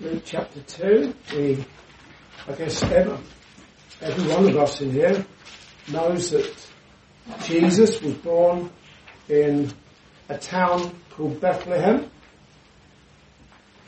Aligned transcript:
Luke 0.00 0.22
chapter 0.24 0.60
2. 0.60 1.12
We, 1.34 1.64
I 2.46 2.52
guess 2.52 2.84
every, 2.84 3.18
every 4.00 4.32
one 4.32 4.48
of 4.48 4.56
us 4.56 4.80
in 4.80 4.92
here 4.92 5.26
knows 5.90 6.30
that 6.30 6.70
Jesus 7.42 8.00
was 8.00 8.14
born 8.14 8.70
in 9.28 9.72
a 10.28 10.38
town 10.38 10.94
called 11.10 11.40
Bethlehem. 11.40 12.08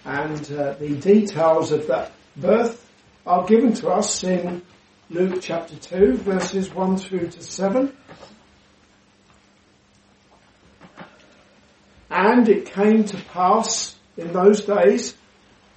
And 0.05 0.53
uh, 0.53 0.73
the 0.73 0.97
details 0.97 1.71
of 1.71 1.87
that 1.87 2.11
birth 2.37 2.91
are 3.25 3.47
given 3.47 3.73
to 3.75 3.91
us 3.91 4.25
in 4.25 4.63
Luke 5.11 5.39
chapter 5.41 5.77
2 5.77 6.17
verses 6.17 6.75
1 6.75 6.97
through 6.97 7.29
to 7.29 7.41
7. 7.41 7.97
And 12.11 12.49
it 12.49 12.67
came 12.67 13.05
to 13.05 13.17
pass 13.17 13.95
in 14.17 14.33
those 14.33 14.65
days 14.65 15.15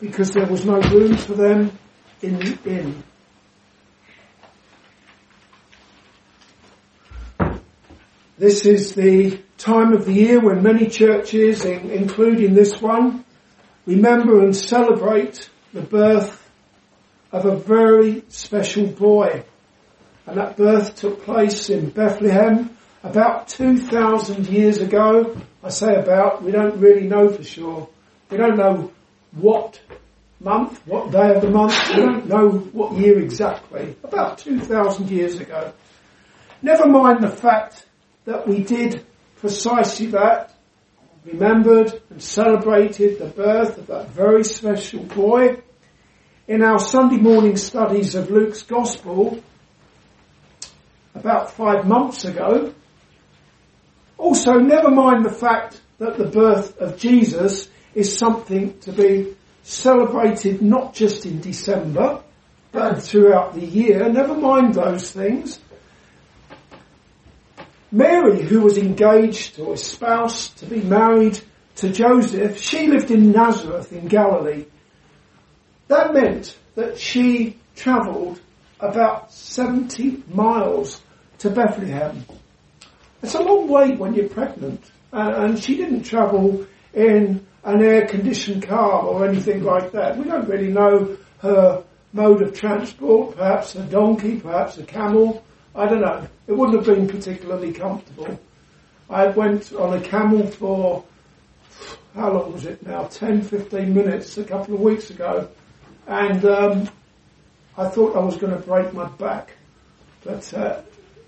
because 0.00 0.30
there 0.32 0.46
was 0.46 0.64
no 0.64 0.80
room 0.80 1.16
for 1.16 1.34
them 1.34 1.76
in 2.22 2.38
the 2.38 2.58
inn. 2.64 3.02
This 8.38 8.66
is 8.66 8.94
the 8.94 9.40
time 9.56 9.92
of 9.92 10.04
the 10.04 10.12
year 10.12 10.40
when 10.40 10.62
many 10.62 10.86
churches, 10.86 11.64
including 11.64 12.54
this 12.54 12.80
one, 12.80 13.24
remember 13.84 14.40
and 14.44 14.54
celebrate 14.54 15.50
the 15.72 15.82
birth 15.82 16.48
of 17.32 17.44
a 17.44 17.56
very 17.56 18.22
special 18.28 18.86
boy. 18.86 19.44
And 20.26 20.36
that 20.38 20.56
birth 20.56 20.94
took 20.94 21.24
place 21.24 21.68
in 21.68 21.90
Bethlehem 21.90 22.76
about 23.02 23.48
2,000 23.48 24.46
years 24.46 24.78
ago. 24.78 25.36
I 25.64 25.70
say 25.70 25.96
about, 25.96 26.42
we 26.42 26.52
don't 26.52 26.78
really 26.78 27.08
know 27.08 27.28
for 27.28 27.42
sure. 27.42 27.88
We 28.30 28.36
don't 28.36 28.56
know 28.56 28.92
what 29.32 29.80
month, 30.40 30.80
what 30.86 31.10
day 31.10 31.34
of 31.34 31.42
the 31.42 31.50
month, 31.50 31.74
we 31.90 31.96
don't 31.96 32.28
know 32.28 32.48
what 32.48 32.96
year 32.96 33.18
exactly. 33.18 33.96
About 34.04 34.38
2,000 34.38 35.10
years 35.10 35.40
ago. 35.40 35.72
Never 36.62 36.88
mind 36.88 37.22
the 37.22 37.30
fact 37.30 37.86
that 38.24 38.46
we 38.46 38.62
did 38.62 39.04
precisely 39.36 40.06
that, 40.06 40.54
remembered 41.24 42.00
and 42.10 42.22
celebrated 42.22 43.18
the 43.18 43.26
birth 43.26 43.78
of 43.78 43.86
that 43.88 44.10
very 44.10 44.44
special 44.44 45.02
boy. 45.04 45.62
In 46.46 46.62
our 46.62 46.78
Sunday 46.78 47.18
morning 47.18 47.56
studies 47.56 48.14
of 48.14 48.30
Luke's 48.30 48.62
Gospel, 48.62 49.42
about 51.14 51.52
five 51.52 51.86
months 51.86 52.24
ago, 52.24 52.72
also 54.16 54.54
never 54.54 54.90
mind 54.90 55.24
the 55.24 55.32
fact 55.32 55.80
that 55.98 56.16
the 56.16 56.26
birth 56.26 56.78
of 56.78 56.96
Jesus 56.96 57.68
is 57.94 58.16
something 58.16 58.78
to 58.80 58.92
be 58.92 59.34
celebrated 59.62 60.62
not 60.62 60.94
just 60.94 61.26
in 61.26 61.40
December, 61.40 62.22
but 62.72 63.02
throughout 63.02 63.54
the 63.54 63.64
year. 63.64 64.08
Never 64.08 64.34
mind 64.34 64.74
those 64.74 65.10
things. 65.10 65.58
Mary, 67.90 68.42
who 68.42 68.60
was 68.60 68.76
engaged 68.76 69.58
or 69.58 69.74
espoused 69.74 70.58
to 70.58 70.66
be 70.66 70.80
married 70.82 71.40
to 71.76 71.90
Joseph, 71.90 72.58
she 72.58 72.86
lived 72.88 73.10
in 73.10 73.32
Nazareth 73.32 73.92
in 73.92 74.08
Galilee. 74.08 74.66
That 75.86 76.12
meant 76.12 76.56
that 76.74 76.98
she 76.98 77.56
travelled 77.74 78.40
about 78.78 79.32
70 79.32 80.24
miles 80.28 81.00
to 81.38 81.50
Bethlehem. 81.50 82.24
It's 83.22 83.34
a 83.34 83.42
long 83.42 83.68
way 83.68 83.96
when 83.96 84.14
you're 84.14 84.28
pregnant. 84.28 84.84
and 85.10 85.58
she 85.58 85.76
didn't 85.76 86.02
travel 86.02 86.66
in 86.92 87.46
an 87.64 87.82
air-conditioned 87.82 88.62
car 88.62 89.02
or 89.02 89.26
anything 89.26 89.62
like 89.62 89.92
that. 89.92 90.16
We 90.16 90.24
don't 90.24 90.48
really 90.48 90.68
know 90.68 91.16
her 91.38 91.84
mode 92.12 92.42
of 92.42 92.54
transport, 92.58 93.36
perhaps 93.36 93.74
a 93.74 93.82
donkey, 93.82 94.40
perhaps 94.40 94.78
a 94.78 94.84
camel. 94.84 95.44
I 95.74 95.86
don't 95.86 96.00
know. 96.00 96.26
It 96.46 96.52
wouldn't 96.52 96.78
have 96.78 96.96
been 96.96 97.06
particularly 97.06 97.72
comfortable. 97.72 98.38
I 99.10 99.28
went 99.28 99.72
on 99.72 99.96
a 99.96 100.00
camel 100.00 100.46
for, 100.46 101.04
how 102.14 102.32
long 102.32 102.52
was 102.52 102.64
it 102.64 102.84
now? 102.86 103.04
10, 103.04 103.42
15 103.42 103.94
minutes 103.94 104.36
a 104.38 104.44
couple 104.44 104.74
of 104.74 104.80
weeks 104.80 105.10
ago. 105.10 105.48
And 106.06 106.44
um, 106.44 106.88
I 107.76 107.88
thought 107.88 108.16
I 108.16 108.20
was 108.20 108.36
going 108.36 108.52
to 108.52 108.58
break 108.58 108.92
my 108.92 109.08
back. 109.08 109.50
But 110.24 110.52
uh, 110.54 110.82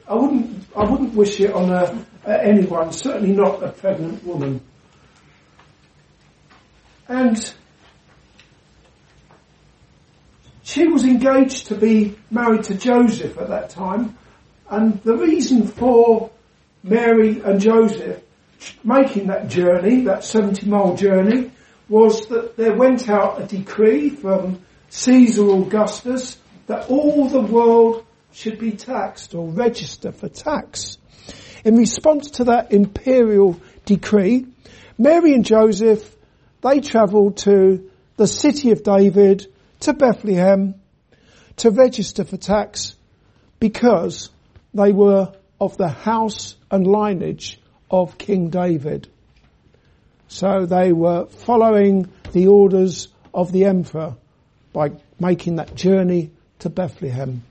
I 0.08 0.14
wouldn't, 0.14 0.64
I 0.76 0.84
wouldn't 0.84 1.14
wish 1.14 1.40
it 1.40 1.52
on 1.52 1.70
a, 1.70 2.04
anyone, 2.26 2.92
certainly 2.92 3.32
not 3.32 3.62
a 3.62 3.68
pregnant 3.68 4.24
woman. 4.24 4.60
And 7.10 7.52
she 10.62 10.86
was 10.86 11.02
engaged 11.04 11.66
to 11.66 11.74
be 11.74 12.16
married 12.30 12.62
to 12.64 12.76
Joseph 12.76 13.36
at 13.36 13.48
that 13.48 13.70
time. 13.70 14.16
And 14.70 15.02
the 15.02 15.16
reason 15.16 15.66
for 15.66 16.30
Mary 16.84 17.40
and 17.40 17.60
Joseph 17.60 18.22
making 18.84 19.26
that 19.26 19.48
journey, 19.48 20.02
that 20.04 20.22
70 20.22 20.68
mile 20.68 20.96
journey, 20.96 21.50
was 21.88 22.28
that 22.28 22.56
there 22.56 22.76
went 22.76 23.08
out 23.08 23.42
a 23.42 23.44
decree 23.44 24.10
from 24.10 24.60
Caesar 24.90 25.50
Augustus 25.50 26.38
that 26.68 26.88
all 26.90 27.28
the 27.28 27.40
world 27.40 28.04
should 28.30 28.60
be 28.60 28.70
taxed 28.70 29.34
or 29.34 29.48
register 29.48 30.12
for 30.12 30.28
tax. 30.28 30.98
In 31.64 31.74
response 31.74 32.30
to 32.32 32.44
that 32.44 32.70
imperial 32.70 33.60
decree, 33.84 34.46
Mary 34.96 35.34
and 35.34 35.44
Joseph 35.44 36.16
they 36.62 36.80
travelled 36.80 37.38
to 37.38 37.90
the 38.16 38.26
city 38.26 38.70
of 38.70 38.82
David, 38.82 39.46
to 39.80 39.92
Bethlehem, 39.92 40.74
to 41.56 41.70
register 41.70 42.24
for 42.24 42.36
tax 42.36 42.96
because 43.58 44.30
they 44.74 44.92
were 44.92 45.32
of 45.60 45.76
the 45.76 45.88
house 45.88 46.56
and 46.70 46.86
lineage 46.86 47.60
of 47.90 48.18
King 48.18 48.50
David. 48.50 49.08
So 50.28 50.64
they 50.64 50.92
were 50.92 51.26
following 51.26 52.08
the 52.32 52.46
orders 52.46 53.08
of 53.34 53.52
the 53.52 53.64
emperor 53.64 54.16
by 54.72 54.92
making 55.18 55.56
that 55.56 55.74
journey 55.74 56.30
to 56.60 56.70
Bethlehem. 56.70 57.42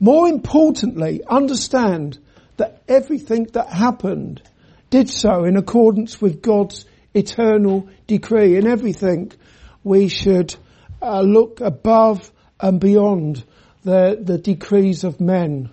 More 0.00 0.28
importantly, 0.28 1.22
understand 1.26 2.18
that 2.56 2.82
everything 2.88 3.44
that 3.52 3.68
happened 3.68 4.42
did 4.90 5.08
so 5.10 5.44
in 5.44 5.56
accordance 5.56 6.20
with 6.20 6.42
God's 6.42 6.86
eternal 7.14 7.88
decree. 8.06 8.56
In 8.56 8.66
everything, 8.66 9.32
we 9.84 10.08
should 10.08 10.54
uh, 11.00 11.20
look 11.20 11.60
above 11.60 12.30
and 12.60 12.80
beyond 12.80 13.44
the, 13.84 14.18
the 14.20 14.38
decrees 14.38 15.04
of 15.04 15.20
men, 15.20 15.70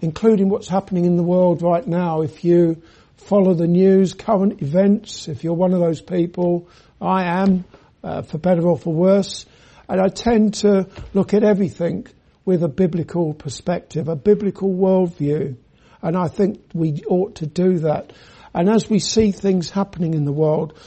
including 0.00 0.48
what's 0.48 0.68
happening 0.68 1.04
in 1.04 1.16
the 1.16 1.22
world 1.22 1.62
right 1.62 1.86
now. 1.86 2.22
If 2.22 2.44
you 2.44 2.82
follow 3.16 3.54
the 3.54 3.68
news, 3.68 4.14
current 4.14 4.62
events, 4.62 5.28
if 5.28 5.44
you're 5.44 5.54
one 5.54 5.72
of 5.72 5.80
those 5.80 6.00
people, 6.00 6.68
I 7.00 7.24
am, 7.24 7.64
uh, 8.02 8.22
for 8.22 8.38
better 8.38 8.66
or 8.66 8.76
for 8.76 8.92
worse, 8.92 9.46
and 9.88 10.00
I 10.00 10.08
tend 10.08 10.54
to 10.54 10.88
look 11.14 11.34
at 11.34 11.44
everything 11.44 12.06
with 12.44 12.62
a 12.62 12.68
biblical 12.68 13.34
perspective, 13.34 14.08
a 14.08 14.16
biblical 14.16 14.68
worldview. 14.70 15.56
And 16.02 16.16
I 16.16 16.28
think 16.28 16.60
we 16.74 17.04
ought 17.06 17.36
to 17.36 17.46
do 17.46 17.78
that. 17.80 18.12
And 18.52 18.68
as 18.68 18.90
we 18.90 18.98
see 18.98 19.30
things 19.30 19.70
happening 19.70 20.14
in 20.14 20.24
the 20.24 20.32
world, 20.32 20.78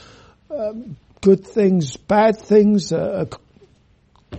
um, 0.50 0.96
good 1.20 1.44
things, 1.44 1.96
bad 1.96 2.38
things, 2.38 2.92
uh, 2.92 3.26
uh, 4.32 4.36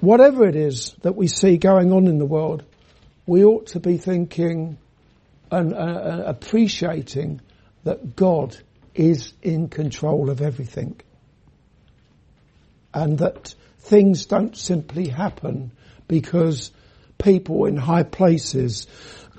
whatever 0.00 0.46
it 0.46 0.56
is 0.56 0.94
that 1.02 1.16
we 1.16 1.28
see 1.28 1.56
going 1.56 1.92
on 1.92 2.06
in 2.06 2.18
the 2.18 2.26
world, 2.26 2.64
we 3.26 3.44
ought 3.44 3.68
to 3.68 3.80
be 3.80 3.96
thinking 3.96 4.78
and 5.50 5.72
uh, 5.72 5.76
uh, 5.76 6.22
appreciating 6.26 7.40
that 7.84 8.16
God 8.16 8.56
is 8.94 9.32
in 9.42 9.68
control 9.68 10.28
of 10.28 10.42
everything. 10.42 11.00
And 12.92 13.18
that 13.18 13.54
things 13.78 14.26
don't 14.26 14.56
simply 14.56 15.08
happen 15.08 15.70
because 16.08 16.72
people 17.18 17.66
in 17.66 17.76
high 17.76 18.02
places 18.02 18.86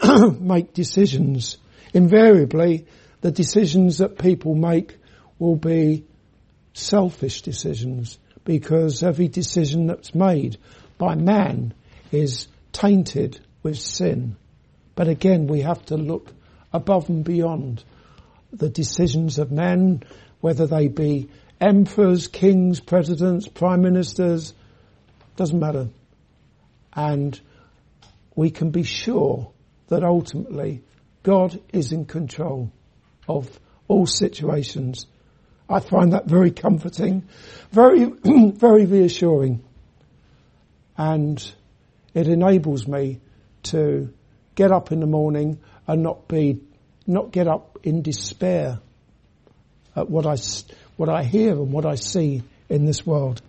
make 0.40 0.74
decisions. 0.74 1.58
Invariably, 1.94 2.86
the 3.22 3.32
decisions 3.32 4.00
that 4.00 4.18
people 4.18 4.56
make 4.56 4.98
will 5.40 5.56
be 5.56 6.06
selfish 6.74 7.42
decisions 7.42 8.20
because 8.44 9.04
every 9.04 9.28
decision 9.28 9.88
that's 9.88 10.14
made 10.14 10.58
by 10.98 11.16
man 11.16 11.74
is 12.12 12.48
tainted 12.72 13.40
with 13.64 13.78
sin. 13.78 14.36
But 14.96 15.08
again, 15.08 15.48
we 15.48 15.62
have 15.62 15.84
to 15.88 15.98
look 15.98 16.32
above 16.72 17.10
and 17.10 17.24
beyond 17.24 17.84
the 18.52 18.70
decisions 18.70 19.40
of 19.40 19.52
men, 19.52 20.04
whether 20.42 20.68
they 20.68 20.88
be 20.88 21.30
emperors, 21.60 22.28
kings, 22.28 22.80
presidents, 22.80 23.48
prime 23.48 23.82
ministers, 23.82 24.54
doesn't 25.36 25.60
matter. 25.60 25.90
And 26.94 27.40
we 28.36 28.50
can 28.50 28.72
be 28.72 28.84
sure 28.84 29.52
that 29.88 30.04
ultimately 30.04 30.84
God 31.24 31.60
is 31.74 31.92
in 31.92 32.06
control 32.06 32.72
of 33.28 33.60
all 33.88 34.06
situations. 34.06 35.08
I 35.70 35.80
find 35.80 36.14
that 36.14 36.26
very 36.26 36.52
comforting, 36.52 37.28
very, 37.72 38.06
very 38.24 38.86
reassuring. 38.86 39.64
And 40.98 41.52
it 42.14 42.28
enables 42.28 42.88
me 42.88 43.20
to 43.64 44.14
get 44.56 44.72
up 44.72 44.92
in 44.92 45.00
the 45.00 45.08
morning 45.08 45.60
and 45.86 46.04
not 46.04 46.28
be, 46.28 46.62
not 47.06 47.32
get 47.32 47.48
up 47.48 47.80
in 47.84 48.02
despair 48.02 48.80
at 49.96 50.10
what 50.10 50.26
I, 50.26 50.38
what 50.96 51.10
I 51.10 51.24
hear 51.24 51.52
and 51.52 51.72
what 51.72 51.86
I 51.86 51.96
see 51.96 52.44
in 52.70 52.86
this 52.86 53.06
world. 53.06 53.42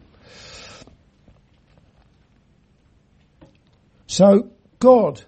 So 4.06 4.50
God 4.80 5.22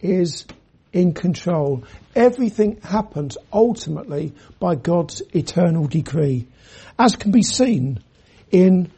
is 0.00 0.46
in 0.92 1.14
control. 1.14 1.84
Everything 2.14 2.80
happens 2.82 3.38
ultimately 3.52 4.32
by 4.58 4.74
God's 4.74 5.22
eternal 5.34 5.86
decree. 5.86 6.46
As 6.98 7.16
can 7.16 7.30
be 7.30 7.42
seen 7.42 8.02
in 8.50 8.90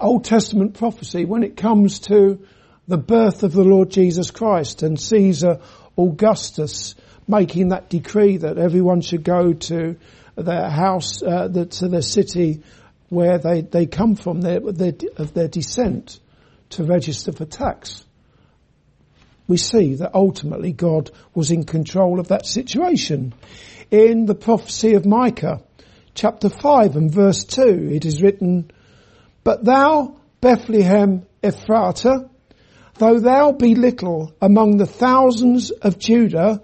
Old 0.00 0.24
Testament 0.24 0.74
prophecy 0.74 1.24
when 1.24 1.42
it 1.42 1.56
comes 1.56 2.00
to 2.00 2.46
the 2.86 2.98
birth 2.98 3.42
of 3.42 3.52
the 3.52 3.64
Lord 3.64 3.90
Jesus 3.90 4.30
Christ 4.30 4.82
and 4.82 5.00
Caesar 5.00 5.60
Augustus 5.96 6.94
making 7.26 7.68
that 7.68 7.88
decree 7.88 8.36
that 8.38 8.58
everyone 8.58 9.00
should 9.00 9.24
go 9.24 9.52
to 9.54 9.96
their 10.36 10.68
house, 10.68 11.22
uh, 11.22 11.48
the, 11.48 11.66
to 11.66 11.88
their 11.88 12.02
city 12.02 12.62
where 13.08 13.38
they, 13.38 13.62
they 13.62 13.86
come 13.86 14.16
from, 14.16 14.40
their, 14.40 14.60
their, 14.60 14.92
of 15.16 15.32
their 15.32 15.48
descent 15.48 16.18
to 16.70 16.84
register 16.84 17.32
for 17.32 17.44
tax 17.44 18.04
we 19.46 19.56
see 19.56 19.94
that 19.96 20.14
ultimately 20.14 20.72
God 20.72 21.10
was 21.34 21.50
in 21.50 21.64
control 21.64 22.18
of 22.18 22.28
that 22.28 22.46
situation. 22.46 23.34
In 23.90 24.26
the 24.26 24.34
prophecy 24.34 24.94
of 24.94 25.04
Micah, 25.04 25.62
chapter 26.14 26.48
5 26.48 26.96
and 26.96 27.10
verse 27.12 27.44
2, 27.44 27.90
it 27.92 28.04
is 28.04 28.22
written, 28.22 28.70
But 29.42 29.64
thou, 29.64 30.16
Bethlehem 30.40 31.26
Ephratah, 31.42 32.30
though 32.94 33.18
thou 33.18 33.52
be 33.52 33.74
little 33.74 34.32
among 34.40 34.78
the 34.78 34.86
thousands 34.86 35.70
of 35.70 35.98
Judah, 35.98 36.62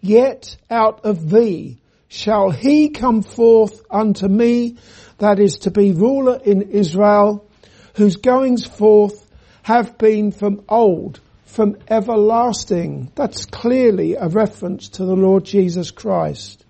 yet 0.00 0.56
out 0.70 1.04
of 1.04 1.30
thee 1.30 1.78
shall 2.08 2.50
he 2.50 2.90
come 2.90 3.22
forth 3.22 3.82
unto 3.90 4.28
me 4.28 4.76
that 5.18 5.40
is 5.40 5.58
to 5.58 5.70
be 5.70 5.92
ruler 5.92 6.40
in 6.42 6.62
Israel, 6.62 7.46
whose 7.96 8.16
goings 8.16 8.64
forth 8.64 9.30
have 9.62 9.98
been 9.98 10.30
from 10.30 10.62
old 10.68 11.20
from 11.54 11.76
everlasting. 11.88 13.12
That's 13.14 13.46
clearly 13.46 14.14
a 14.14 14.28
reference 14.28 14.88
to 14.90 15.04
the 15.04 15.14
Lord 15.14 15.44
Jesus 15.44 15.92
Christ, 15.92 16.64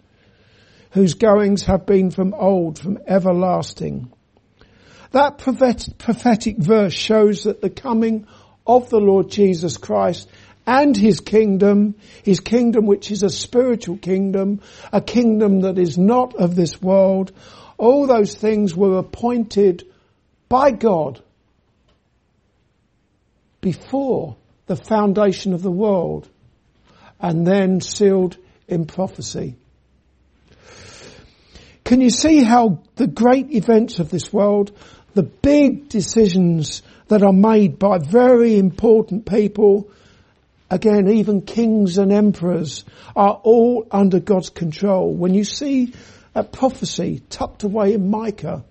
whose 0.90 1.14
goings 1.14 1.64
have 1.64 1.86
been 1.86 2.10
from 2.10 2.34
old, 2.34 2.78
from 2.78 2.98
everlasting. 3.06 4.12
That 5.12 5.38
prophetic 5.38 6.58
verse 6.58 6.92
shows 6.92 7.44
that 7.44 7.62
the 7.62 7.70
coming 7.70 8.26
of 8.66 8.90
the 8.90 9.00
Lord 9.00 9.30
Jesus 9.30 9.78
Christ 9.78 10.28
and 10.66 10.96
his 10.96 11.20
kingdom, 11.20 11.94
his 12.22 12.40
kingdom 12.40 12.86
which 12.86 13.10
is 13.10 13.22
a 13.22 13.30
spiritual 13.30 13.96
kingdom, 13.96 14.60
a 14.92 15.00
kingdom 15.00 15.60
that 15.60 15.78
is 15.78 15.96
not 15.96 16.34
of 16.34 16.56
this 16.56 16.80
world, 16.82 17.32
all 17.78 18.06
those 18.06 18.34
things 18.34 18.74
were 18.74 18.98
appointed 18.98 19.86
by 20.48 20.70
God 20.70 21.22
before 23.60 24.36
the 24.66 24.76
foundation 24.76 25.52
of 25.52 25.62
the 25.62 25.70
world 25.70 26.28
and 27.20 27.46
then 27.46 27.80
sealed 27.80 28.36
in 28.68 28.86
prophecy. 28.86 29.56
Can 31.84 32.00
you 32.00 32.10
see 32.10 32.42
how 32.42 32.80
the 32.96 33.06
great 33.06 33.52
events 33.52 33.98
of 33.98 34.10
this 34.10 34.32
world, 34.32 34.72
the 35.12 35.22
big 35.22 35.88
decisions 35.88 36.82
that 37.08 37.22
are 37.22 37.32
made 37.32 37.78
by 37.78 37.98
very 37.98 38.58
important 38.58 39.26
people, 39.26 39.90
again, 40.70 41.08
even 41.08 41.42
kings 41.42 41.98
and 41.98 42.10
emperors, 42.10 42.84
are 43.14 43.38
all 43.42 43.86
under 43.90 44.18
God's 44.18 44.48
control. 44.48 45.12
When 45.12 45.34
you 45.34 45.44
see 45.44 45.92
a 46.34 46.42
prophecy 46.42 47.22
tucked 47.28 47.64
away 47.64 47.92
in 47.92 48.10
Micah, 48.10 48.64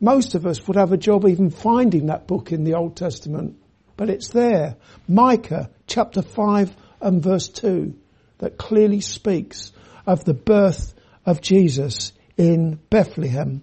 most 0.00 0.34
of 0.34 0.44
us 0.44 0.66
would 0.66 0.76
have 0.76 0.92
a 0.92 0.96
job 0.96 1.26
even 1.26 1.50
finding 1.50 2.06
that 2.06 2.26
book 2.26 2.50
in 2.50 2.64
the 2.64 2.74
Old 2.74 2.96
Testament 2.96 3.56
but 3.96 4.10
it's 4.10 4.28
there. 4.28 4.76
Micah 5.08 5.70
chapter 5.86 6.22
5 6.22 6.74
and 7.00 7.22
verse 7.22 7.48
2 7.48 7.94
that 8.38 8.58
clearly 8.58 9.00
speaks 9.00 9.72
of 10.06 10.24
the 10.24 10.34
birth 10.34 10.94
of 11.24 11.40
Jesus 11.40 12.12
in 12.36 12.78
Bethlehem, 12.90 13.62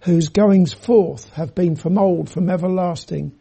whose 0.00 0.28
goings 0.28 0.72
forth 0.72 1.28
have 1.30 1.54
been 1.54 1.76
from 1.76 1.98
old, 1.98 2.30
from 2.30 2.48
everlasting. 2.48 3.36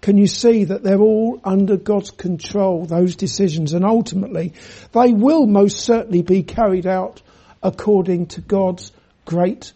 Can 0.00 0.16
you 0.18 0.26
see 0.26 0.64
that 0.64 0.82
they're 0.82 1.00
all 1.00 1.40
under 1.42 1.76
God's 1.76 2.10
control, 2.10 2.84
those 2.84 3.16
decisions, 3.16 3.72
and 3.72 3.84
ultimately 3.84 4.52
they 4.92 5.12
will 5.12 5.46
most 5.46 5.80
certainly 5.80 6.22
be 6.22 6.42
carried 6.44 6.86
out 6.86 7.22
according 7.62 8.26
to 8.26 8.40
God's 8.40 8.92
great 9.24 9.72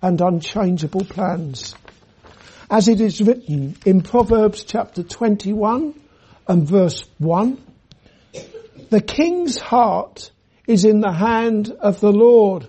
and 0.00 0.20
unchangeable 0.20 1.04
plans 1.04 1.74
as 2.72 2.88
it 2.88 3.02
is 3.02 3.20
written 3.20 3.76
in 3.84 4.00
Proverbs 4.00 4.64
chapter 4.64 5.02
21 5.02 5.92
and 6.48 6.66
verse 6.66 7.04
1. 7.18 7.62
The 8.88 9.02
king's 9.02 9.60
heart 9.60 10.30
is 10.66 10.86
in 10.86 11.00
the 11.00 11.12
hand 11.12 11.70
of 11.70 12.00
the 12.00 12.10
Lord. 12.10 12.66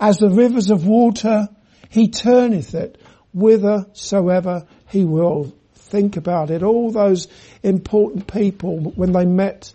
As 0.00 0.16
the 0.16 0.30
rivers 0.30 0.70
of 0.70 0.86
water, 0.86 1.50
he 1.90 2.08
turneth 2.08 2.74
it 2.74 2.98
whithersoever 3.34 4.66
he 4.88 5.04
will. 5.04 5.52
Think 5.74 6.16
about 6.16 6.50
it. 6.50 6.62
All 6.62 6.90
those 6.90 7.28
important 7.62 8.32
people 8.32 8.78
when 8.78 9.12
they 9.12 9.26
met 9.26 9.74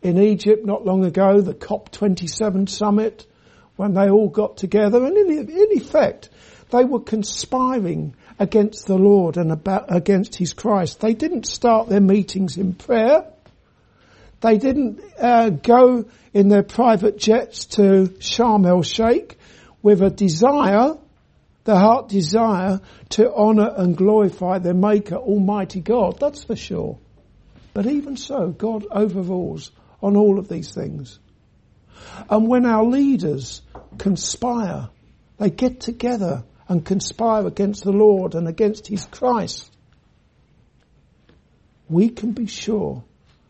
in 0.00 0.16
Egypt 0.16 0.64
not 0.64 0.86
long 0.86 1.04
ago, 1.04 1.42
the 1.42 1.52
COP27 1.52 2.70
summit, 2.70 3.26
when 3.76 3.92
they 3.92 4.08
all 4.08 4.30
got 4.30 4.56
together 4.56 5.04
and 5.04 5.14
in, 5.14 5.76
effect, 5.76 6.30
they 6.70 6.84
were 6.84 7.00
conspiring 7.00 8.14
against 8.40 8.86
the 8.86 8.96
Lord 8.96 9.36
and 9.36 9.52
about, 9.52 9.94
against 9.94 10.34
His 10.34 10.54
Christ. 10.54 11.00
They 11.00 11.12
didn't 11.12 11.46
start 11.46 11.90
their 11.90 12.00
meetings 12.00 12.56
in 12.56 12.72
prayer. 12.72 13.26
They 14.40 14.56
didn't 14.56 15.00
uh, 15.18 15.50
go 15.50 16.06
in 16.32 16.48
their 16.48 16.62
private 16.62 17.18
jets 17.18 17.66
to 17.66 18.08
Sharm 18.18 18.66
el 18.66 18.82
Sheikh 18.82 19.36
with 19.82 20.00
a 20.00 20.08
desire, 20.08 20.94
the 21.64 21.78
heart 21.78 22.08
desire 22.08 22.80
to 23.10 23.30
honour 23.30 23.74
and 23.76 23.94
glorify 23.94 24.58
their 24.58 24.74
Maker, 24.74 25.16
Almighty 25.16 25.82
God. 25.82 26.18
That's 26.18 26.42
for 26.42 26.56
sure. 26.56 26.98
But 27.74 27.86
even 27.86 28.16
so, 28.16 28.48
God 28.48 28.86
overrules 28.90 29.70
on 30.02 30.16
all 30.16 30.38
of 30.38 30.48
these 30.48 30.74
things. 30.74 31.18
And 32.30 32.48
when 32.48 32.64
our 32.64 32.84
leaders 32.84 33.60
conspire, 33.98 34.88
they 35.36 35.50
get 35.50 35.80
together 35.80 36.44
and 36.70 36.86
conspire 36.86 37.46
against 37.46 37.84
the 37.84 37.92
Lord 37.92 38.34
and 38.34 38.48
against 38.48 38.86
His 38.86 39.04
Christ, 39.04 39.70
we 41.90 42.08
can 42.08 42.32
be 42.32 42.46
sure 42.46 43.04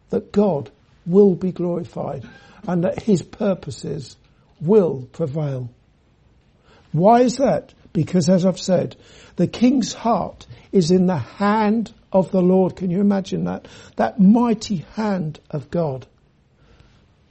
that 0.08 0.32
God 0.32 0.72
will 1.06 1.36
be 1.36 1.52
glorified 1.52 2.28
and 2.66 2.82
that 2.82 3.02
His 3.02 3.22
purposes 3.22 4.16
will 4.60 5.08
prevail. 5.12 5.70
Why 6.90 7.20
is 7.20 7.36
that? 7.36 7.72
because 7.92 8.28
as 8.28 8.46
I've 8.46 8.60
said, 8.60 8.96
the 9.36 9.46
king's 9.46 9.92
heart 9.92 10.46
is 10.72 10.90
in 10.90 11.06
the 11.06 11.18
hand 11.18 11.92
of 12.12 12.30
the 12.30 12.42
Lord. 12.42 12.76
Can 12.76 12.90
you 12.90 13.00
imagine 13.00 13.44
that? 13.44 13.66
That 13.96 14.20
mighty 14.20 14.84
hand 14.94 15.40
of 15.50 15.70
God. 15.70 16.06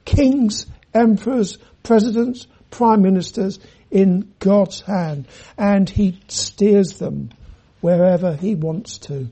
Kings, 0.04 0.66
emperors, 0.92 1.58
presidents, 1.82 2.46
prime 2.70 3.02
ministers 3.02 3.58
in 3.90 4.32
God's 4.38 4.80
hand 4.80 5.26
and 5.58 5.88
he 5.88 6.20
steers 6.28 6.98
them 6.98 7.30
wherever 7.80 8.34
he 8.34 8.54
wants 8.54 8.98
to 8.98 9.28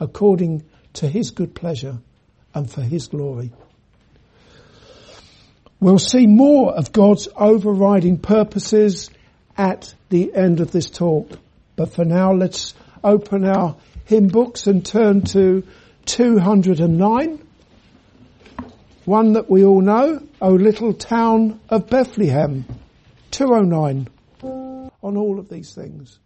according 0.00 0.64
to 0.94 1.08
his 1.08 1.30
good 1.30 1.54
pleasure 1.54 1.98
and 2.54 2.70
for 2.70 2.82
his 2.82 3.08
glory. 3.08 3.52
We'll 5.80 5.98
see 5.98 6.26
more 6.26 6.72
of 6.74 6.92
God's 6.92 7.28
overriding 7.36 8.18
purposes 8.18 9.10
at 9.56 9.94
the 10.08 10.34
end 10.34 10.60
of 10.60 10.72
this 10.72 10.90
talk. 10.90 11.30
But 11.76 11.92
for 11.94 12.04
now, 12.04 12.32
let's 12.32 12.74
open 13.04 13.44
our 13.44 13.76
hymn 14.04 14.28
books 14.28 14.66
and 14.66 14.84
turn 14.84 15.22
to 15.22 15.64
209. 16.06 17.47
One 19.08 19.32
that 19.32 19.48
we 19.48 19.64
all 19.64 19.80
know, 19.80 20.20
O 20.38 20.50
little 20.50 20.92
town 20.92 21.60
of 21.70 21.88
Bethlehem. 21.88 22.66
209 23.30 24.06
on 24.42 25.16
all 25.16 25.38
of 25.38 25.48
these 25.48 25.72
things. 25.72 26.18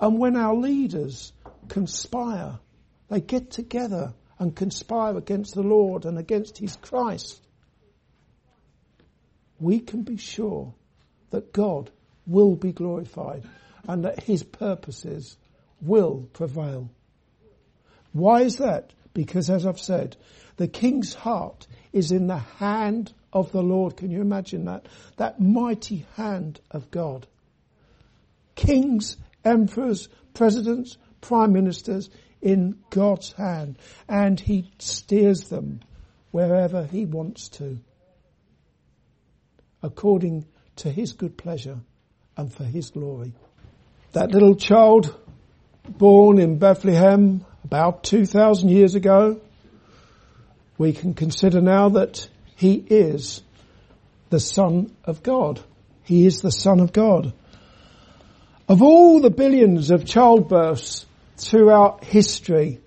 And 0.00 0.18
when 0.18 0.34
our 0.34 0.56
leaders 0.56 1.32
conspire, 1.68 2.58
they 3.08 3.20
get 3.20 3.52
together 3.52 4.12
and 4.40 4.56
conspire 4.56 5.16
against 5.16 5.54
the 5.54 5.62
Lord 5.62 6.04
and 6.04 6.18
against 6.18 6.58
His 6.58 6.74
Christ, 6.74 7.40
we 9.60 9.78
can 9.78 10.02
be 10.02 10.16
sure 10.16 10.74
that 11.30 11.52
God 11.52 11.92
will 12.26 12.56
be 12.56 12.72
glorified 12.72 13.44
and 13.86 14.04
that 14.04 14.24
His 14.24 14.42
purposes 14.42 15.36
will 15.80 16.28
prevail. 16.32 16.90
Why 18.12 18.40
is 18.40 18.56
that? 18.56 18.90
Because 19.18 19.50
as 19.50 19.66
I've 19.66 19.80
said, 19.80 20.16
the 20.58 20.68
king's 20.68 21.12
heart 21.12 21.66
is 21.92 22.12
in 22.12 22.28
the 22.28 22.38
hand 22.38 23.12
of 23.32 23.50
the 23.50 23.64
Lord. 23.64 23.96
Can 23.96 24.12
you 24.12 24.20
imagine 24.20 24.66
that? 24.66 24.86
That 25.16 25.40
mighty 25.40 26.06
hand 26.14 26.60
of 26.70 26.92
God. 26.92 27.26
Kings, 28.54 29.16
emperors, 29.44 30.08
presidents, 30.34 30.98
prime 31.20 31.52
ministers 31.52 32.10
in 32.40 32.78
God's 32.90 33.32
hand 33.32 33.80
and 34.08 34.38
he 34.38 34.70
steers 34.78 35.48
them 35.48 35.80
wherever 36.30 36.84
he 36.84 37.04
wants 37.04 37.48
to 37.48 37.80
according 39.82 40.46
to 40.76 40.92
his 40.92 41.12
good 41.12 41.36
pleasure 41.36 41.80
and 42.36 42.54
for 42.54 42.62
his 42.62 42.90
glory. 42.90 43.32
That 44.12 44.30
little 44.30 44.54
child 44.54 45.12
born 45.88 46.38
in 46.38 46.58
Bethlehem 46.58 47.44
about 47.64 48.02
2,000 48.04 48.68
years 48.68 48.94
ago, 48.94 49.40
we 50.76 50.92
can 50.92 51.14
consider 51.14 51.60
now 51.60 51.90
that 51.90 52.28
he 52.56 52.74
is 52.74 53.42
the 54.30 54.40
Son 54.40 54.94
of 55.04 55.22
God. 55.22 55.60
He 56.04 56.26
is 56.26 56.40
the 56.40 56.52
Son 56.52 56.80
of 56.80 56.92
God. 56.92 57.32
Of 58.68 58.82
all 58.82 59.20
the 59.20 59.30
billions 59.30 59.90
of 59.90 60.04
childbirths 60.04 61.06
throughout 61.36 62.04
history, 62.04 62.80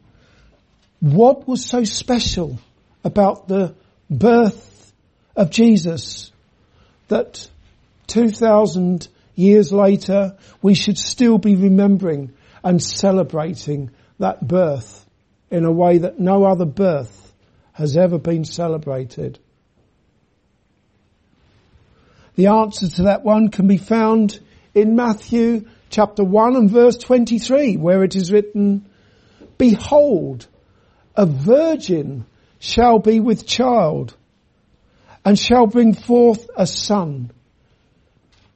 what 1.00 1.48
was 1.48 1.66
so 1.66 1.84
special 1.84 2.60
about 3.04 3.48
the 3.48 3.74
birth 4.10 4.94
of 5.36 5.50
Jesus 5.50 6.32
that 7.08 7.50
2000 8.08 9.08
years 9.36 9.72
later 9.72 10.38
we 10.62 10.76
should 10.76 10.98
still 10.98 11.38
be 11.38 11.56
remembering 11.56 12.34
and 12.64 12.82
celebrating 12.82 13.90
that 14.22 14.48
birth 14.48 15.06
in 15.52 15.66
a 15.66 15.72
way 15.72 16.00
that 16.00 16.20
no 16.20 16.46
other 16.46 16.66
birth 16.66 17.34
has 17.74 17.98
ever 17.98 18.18
been 18.18 18.46
celebrated. 18.46 19.38
The 22.36 22.48
answer 22.48 22.88
to 22.88 23.04
that 23.04 23.24
one 23.24 23.50
can 23.50 23.68
be 23.68 23.78
found 23.78 24.40
in 24.74 24.96
Matthew 24.96 25.68
chapter 25.90 26.24
1 26.24 26.56
and 26.56 26.70
verse 26.70 26.98
23 26.98 27.78
where 27.78 28.04
it 28.04 28.16
is 28.16 28.32
written, 28.32 28.86
Behold, 29.58 30.48
a 31.16 31.26
virgin 31.26 32.26
shall 32.60 33.00
be 33.00 33.20
with 33.20 33.46
child 33.46 34.16
and 35.26 35.38
shall 35.38 35.68
bring 35.68 35.94
forth 35.94 36.50
a 36.56 36.66
son 36.66 37.32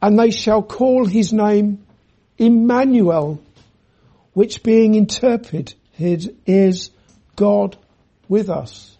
and 0.01 0.19
they 0.19 0.31
shall 0.31 0.61
call 0.61 1.05
his 1.05 1.33
name 1.33 1.83
Emmanuel, 2.37 3.41
which 4.35 4.63
being 4.63 4.95
interpreted 4.95 5.73
is 5.97 6.91
God 7.37 7.77
with 8.27 8.49
us. 8.49 8.95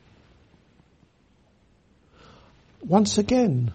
Once 2.81 3.17
again, 3.17 3.73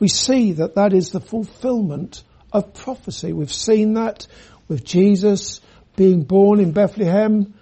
we 0.00 0.08
see 0.08 0.52
that 0.52 0.74
that 0.76 0.94
is 0.94 1.10
the 1.10 1.20
fulfillment 1.20 2.24
of 2.52 2.72
prophecy. 2.72 3.34
We've 3.34 3.52
seen 3.52 3.94
that 3.94 4.26
with 4.66 4.82
Jesus 4.82 5.60
being 5.94 6.22
born 6.22 6.58
in 6.58 6.72
Bethlehem. 6.72 7.52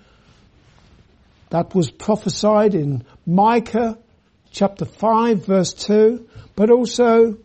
That 1.51 1.75
was 1.75 1.91
prophesied 1.91 2.77
in 2.77 3.05
Micah 3.27 3.99
chapter 4.53 4.85
5 4.85 5.45
verse 5.45 5.73
2, 5.73 6.29
but 6.55 6.71
also 6.71 7.39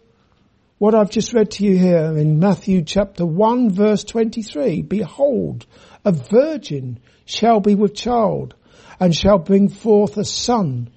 what 0.80 0.96
I've 0.96 1.10
just 1.10 1.34
read 1.34 1.52
to 1.52 1.66
you 1.66 1.78
here 1.78 2.18
in 2.18 2.40
Matthew 2.40 2.84
chapter 2.84 3.26
1 3.26 3.70
verse 3.72 4.06
23. 4.06 4.82
Behold, 4.82 5.66
a 6.06 6.14
virgin 6.14 7.00
shall 7.26 7.60
be 7.60 7.76
with 7.76 7.94
child 7.94 8.56
and 8.98 9.14
shall 9.14 9.40
bring 9.40 9.68
forth 9.68 10.16
a 10.16 10.24
son 10.24 10.90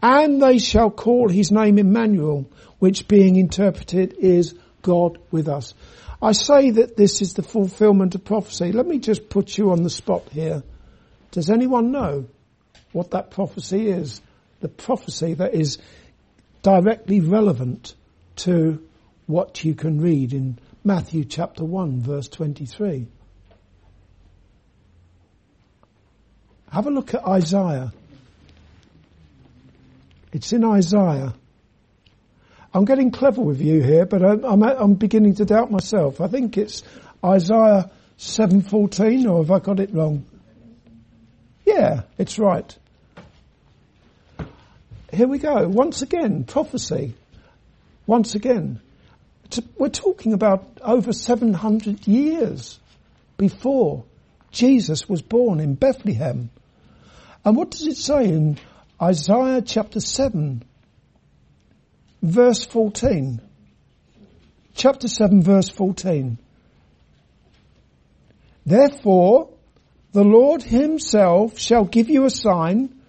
and 0.00 0.40
they 0.40 0.58
shall 0.58 0.90
call 0.90 1.28
his 1.28 1.52
name 1.52 1.78
Emmanuel, 1.78 2.50
which 2.78 3.08
being 3.08 3.36
interpreted 3.36 4.14
is 4.18 4.54
God 4.80 5.18
with 5.30 5.48
us. 5.48 5.74
I 6.22 6.32
say 6.32 6.70
that 6.70 6.96
this 6.96 7.20
is 7.20 7.34
the 7.34 7.42
fulfillment 7.42 8.14
of 8.14 8.24
prophecy. 8.24 8.72
Let 8.72 8.86
me 8.86 8.98
just 8.98 9.28
put 9.28 9.58
you 9.58 9.70
on 9.70 9.82
the 9.82 9.90
spot 9.90 10.30
here. 10.30 10.62
Does 11.32 11.50
anyone 11.50 11.92
know 11.92 12.24
what 12.92 13.10
that 13.10 13.30
prophecy 13.30 13.90
is? 13.90 14.22
The 14.60 14.68
prophecy 14.68 15.34
that 15.34 15.52
is 15.52 15.76
directly 16.62 17.20
relevant 17.20 17.94
to 18.36 18.82
what 19.26 19.64
you 19.64 19.74
can 19.74 20.00
read 20.00 20.32
in 20.32 20.58
Matthew 20.84 21.24
chapter 21.24 21.64
1 21.64 22.00
verse 22.02 22.28
23. 22.28 23.06
Have 26.70 26.86
a 26.86 26.90
look 26.90 27.14
at 27.14 27.24
Isaiah. 27.24 27.92
It's 30.32 30.52
in 30.52 30.64
Isaiah. 30.64 31.34
I'm 32.74 32.84
getting 32.84 33.10
clever 33.10 33.40
with 33.40 33.60
you 33.60 33.82
here, 33.82 34.04
but 34.04 34.22
I'm, 34.22 34.44
I'm, 34.44 34.62
I'm 34.62 34.94
beginning 34.94 35.36
to 35.36 35.44
doubt 35.44 35.70
myself. 35.70 36.20
I 36.20 36.28
think 36.28 36.58
it's 36.58 36.82
Isaiah 37.24 37.90
7.14, 38.18 39.30
or 39.30 39.38
have 39.38 39.50
I 39.50 39.58
got 39.60 39.80
it 39.80 39.94
wrong? 39.94 40.26
Yeah, 41.64 42.02
it's 42.18 42.38
right. 42.38 42.76
Here 45.12 45.26
we 45.26 45.38
go. 45.38 45.66
Once 45.68 46.02
again, 46.02 46.44
prophecy. 46.44 47.14
Once 48.06 48.34
again. 48.34 48.80
We're 49.76 49.88
talking 49.88 50.32
about 50.32 50.66
over 50.82 51.12
700 51.12 52.06
years 52.06 52.78
before 53.36 54.04
Jesus 54.50 55.08
was 55.08 55.22
born 55.22 55.60
in 55.60 55.74
Bethlehem. 55.74 56.50
And 57.44 57.56
what 57.56 57.70
does 57.70 57.86
it 57.86 57.96
say 57.96 58.24
in 58.24 58.58
Isaiah 59.00 59.62
chapter 59.62 60.00
7 60.00 60.64
verse 62.22 62.64
14. 62.64 63.40
Chapter 64.74 65.08
7 65.08 65.42
verse 65.42 65.68
14. 65.68 66.38
Therefore, 68.64 69.50
the 70.12 70.24
Lord 70.24 70.62
himself 70.62 71.58
shall 71.58 71.84
give 71.84 72.08
you 72.08 72.24
a 72.24 72.30
sign. 72.30 73.00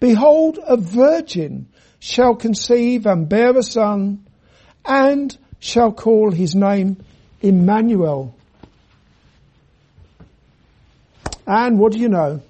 Behold, 0.00 0.58
a 0.62 0.76
virgin 0.76 1.68
shall 1.98 2.34
conceive 2.34 3.06
and 3.06 3.28
bear 3.28 3.56
a 3.56 3.62
son 3.62 4.26
and 4.84 5.36
shall 5.62 5.92
call 5.92 6.32
his 6.32 6.56
name 6.56 6.96
Emmanuel. 7.40 8.34
And 11.46 11.78
what 11.78 11.92
do 11.92 12.00
you 12.00 12.08
know? 12.08 12.42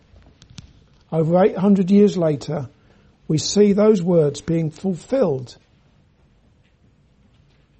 Over 1.12 1.44
800 1.44 1.90
years 1.90 2.16
later, 2.16 2.70
we 3.28 3.36
see 3.36 3.74
those 3.74 4.02
words 4.02 4.40
being 4.40 4.70
fulfilled 4.70 5.54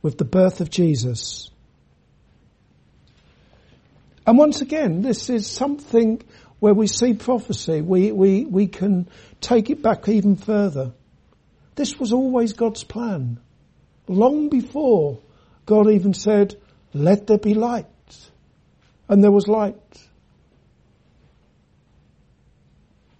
with 0.02 0.18
the 0.18 0.26
birth 0.26 0.60
of 0.60 0.68
Jesus. 0.68 1.50
And 4.26 4.36
once 4.36 4.60
again, 4.60 5.00
this 5.00 5.30
is 5.30 5.46
something 5.46 6.20
where 6.58 6.74
we 6.74 6.86
see 6.86 7.14
prophecy. 7.14 7.80
We, 7.80 8.12
we, 8.12 8.44
we 8.44 8.66
can 8.66 9.08
take 9.40 9.70
it 9.70 9.80
back 9.80 10.08
even 10.08 10.36
further. 10.36 10.92
This 11.74 11.98
was 11.98 12.12
always 12.12 12.52
God's 12.52 12.84
plan. 12.84 13.40
Long 14.12 14.48
before 14.48 15.18
God 15.66 15.90
even 15.90 16.14
said, 16.14 16.56
let 16.92 17.26
there 17.26 17.38
be 17.38 17.54
light. 17.54 17.86
And 19.08 19.22
there 19.22 19.32
was 19.32 19.48
light. 19.48 19.76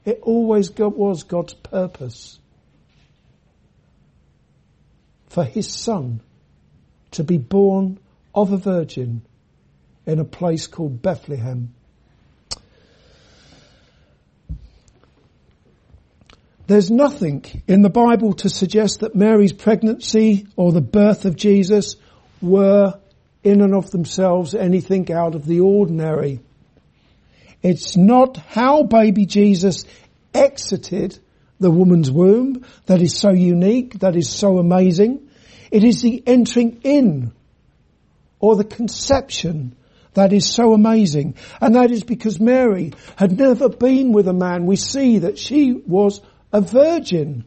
It 0.05 0.21
always 0.23 0.71
was 0.71 1.23
God's 1.23 1.55
purpose 1.55 2.39
for 5.29 5.45
his 5.45 5.73
son 5.73 6.21
to 7.13 7.25
be 7.25 7.39
born 7.39 7.99
of 8.35 8.53
a 8.53 8.57
virgin 8.57 9.23
in 10.07 10.19
a 10.19 10.25
place 10.25 10.67
called 10.67 11.01
Bethlehem. 11.01 11.75
There's 16.67 16.91
nothing 16.91 17.45
in 17.67 17.83
the 17.83 17.91
Bible 17.91 18.35
to 18.35 18.49
suggest 18.49 19.01
that 19.01 19.15
Mary's 19.15 19.53
pregnancy 19.53 20.47
or 20.57 20.73
the 20.73 20.81
birth 20.81 21.25
of 21.25 21.37
Jesus 21.37 21.97
were 22.41 22.99
in 23.43 23.61
and 23.61 23.75
of 23.75 23.91
themselves 23.91 24.55
anything 24.55 25.11
out 25.13 25.35
of 25.35 25.45
the 25.45 25.61
ordinary. 25.61 26.41
It's 27.63 27.97
not 27.97 28.37
how 28.37 28.85
baby 28.85 29.27
Jesus 29.27 29.85
exited 30.33 31.19
the 31.59 31.71
woman's 31.71 32.11
womb 32.11 32.65
that 32.87 33.03
is 33.03 33.17
so 33.17 33.31
unique, 33.31 34.01
that 34.01 34.17
is 34.17 34.29
so 34.29 34.59
amazing. 34.59 35.29
It 35.71 35.85
is 35.85 36.03
the 36.03 36.23
entering 36.27 36.81
in 36.83 37.33
or 38.41 38.57
the 38.57 38.65
conception 38.65 39.77
that 40.15 40.33
is 40.33 40.53
so 40.53 40.75
amazing. 40.75 41.37
And 41.61 41.75
that 41.77 41.91
is 41.91 42.05
because 42.05 42.39
Mary 42.39 42.93
had 43.17 43.39
never 43.39 43.69
been 43.69 44.13
with 44.13 44.29
a 44.29 44.33
man. 44.33 44.67
We 44.67 44.77
see 44.77 45.21
that 45.21 45.39
she 45.39 45.73
was 45.73 46.21
a 46.53 46.61
virgin. 46.61 47.45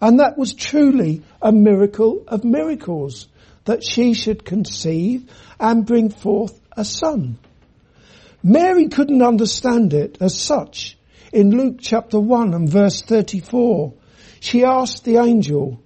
And 0.00 0.20
that 0.20 0.38
was 0.38 0.54
truly 0.54 1.22
a 1.42 1.52
miracle 1.52 2.24
of 2.26 2.44
miracles 2.44 3.28
that 3.64 3.84
she 3.84 4.14
should 4.14 4.44
conceive 4.44 5.30
and 5.58 5.86
bring 5.86 6.10
forth 6.10 6.58
a 6.76 6.84
son. 6.84 7.38
Mary 8.42 8.88
couldn't 8.88 9.22
understand 9.22 9.92
it 9.92 10.18
as 10.20 10.38
such. 10.38 10.96
In 11.32 11.50
Luke 11.50 11.76
chapter 11.80 12.18
1 12.18 12.54
and 12.54 12.68
verse 12.68 13.02
34, 13.02 13.92
she 14.40 14.64
asked 14.64 15.04
the 15.04 15.18
angel, 15.18 15.80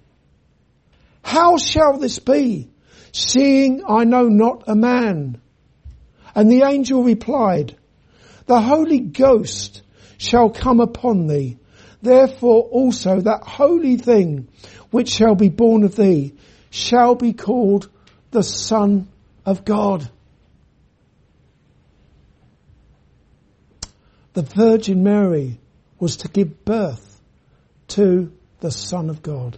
how 1.21 1.57
shall 1.57 1.97
this 1.97 2.19
be, 2.19 2.69
seeing 3.11 3.83
I 3.87 4.03
know 4.03 4.29
not 4.29 4.63
a 4.67 4.75
man? 4.75 5.41
And 6.33 6.49
the 6.49 6.63
angel 6.63 7.03
replied, 7.03 7.75
the 8.45 8.61
Holy 8.61 8.99
Ghost 8.99 9.81
shall 10.17 10.49
come 10.49 10.79
upon 10.79 11.27
thee. 11.27 11.57
Therefore 12.05 12.61
also 12.65 13.19
that 13.21 13.41
holy 13.41 13.97
thing 13.97 14.47
which 14.91 15.09
shall 15.09 15.33
be 15.33 15.49
born 15.49 15.83
of 15.83 15.95
thee 15.95 16.35
shall 16.69 17.15
be 17.15 17.33
called 17.33 17.89
the 18.29 18.43
Son 18.43 19.07
of 19.43 19.65
God. 19.65 20.07
The 24.33 24.43
Virgin 24.43 25.01
Mary 25.01 25.59
was 25.99 26.17
to 26.17 26.27
give 26.27 26.63
birth 26.63 27.19
to 27.87 28.31
the 28.59 28.69
Son 28.69 29.09
of 29.09 29.23
God. 29.23 29.57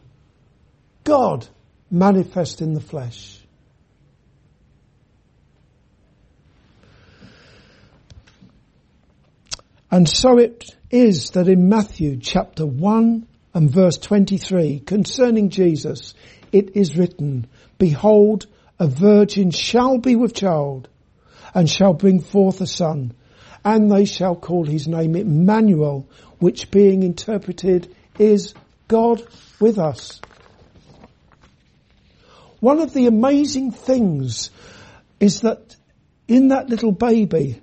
God 1.03 1.45
manifest 1.91 2.61
in 2.61 2.73
the 2.73 2.79
flesh. 2.79 3.41
And 9.91 10.07
so 10.07 10.37
it 10.37 10.76
is 10.89 11.31
that 11.31 11.47
in 11.49 11.67
Matthew 11.67 12.17
chapter 12.17 12.65
1 12.65 13.27
and 13.53 13.69
verse 13.69 13.97
23 13.97 14.79
concerning 14.79 15.49
Jesus, 15.49 16.13
it 16.51 16.77
is 16.77 16.95
written, 16.95 17.47
Behold, 17.77 18.47
a 18.79 18.87
virgin 18.87 19.51
shall 19.51 19.97
be 19.97 20.15
with 20.15 20.33
child 20.33 20.87
and 21.53 21.69
shall 21.69 21.93
bring 21.93 22.21
forth 22.21 22.61
a 22.61 22.67
son 22.67 23.13
and 23.65 23.91
they 23.91 24.05
shall 24.05 24.35
call 24.35 24.65
his 24.65 24.87
name 24.87 25.15
Emmanuel, 25.15 26.07
which 26.39 26.71
being 26.71 27.03
interpreted 27.03 27.93
is 28.17 28.53
God 28.87 29.21
with 29.59 29.77
us. 29.77 30.21
One 32.61 32.79
of 32.79 32.93
the 32.93 33.07
amazing 33.07 33.71
things 33.71 34.51
is 35.19 35.41
that 35.41 35.75
in 36.29 36.49
that 36.49 36.69
little 36.69 36.93
baby, 36.93 37.61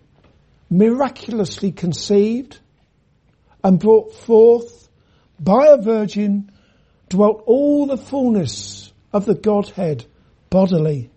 miraculously 0.69 1.73
conceived 1.73 2.59
and 3.65 3.81
brought 3.81 4.15
forth 4.15 4.89
by 5.41 5.67
a 5.69 5.79
virgin 5.79 6.53
dwelt 7.09 7.43
all 7.47 7.87
the 7.87 7.97
fullness 7.97 8.93
of 9.13 9.25
the 9.25 9.35
Godhead 9.35 10.05
bodily. 10.51 11.11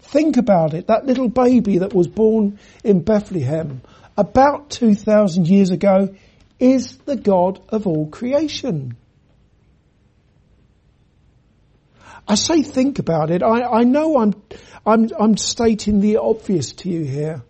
Think 0.00 0.36
about 0.36 0.74
it, 0.74 0.88
that 0.88 1.06
little 1.06 1.28
baby 1.28 1.78
that 1.78 1.94
was 1.94 2.08
born 2.08 2.58
in 2.84 3.00
Bethlehem 3.02 3.80
about 4.16 4.70
2,000 4.70 5.46
years 5.48 5.70
ago 5.70 6.14
is 6.58 6.96
the 6.98 7.16
God 7.16 7.60
of 7.68 7.86
all 7.86 8.08
creation. 8.08 8.96
I 12.26 12.34
say 12.34 12.62
think 12.62 12.98
about 12.98 13.30
it. 13.30 13.42
I, 13.42 13.62
I 13.62 13.84
know 13.84 14.18
I'm, 14.18 14.34
I'm, 14.84 15.10
I'm 15.18 15.36
stating 15.36 16.00
the 16.00 16.16
obvious 16.16 16.72
to 16.72 16.88
you 16.88 17.04
here. 17.04 17.42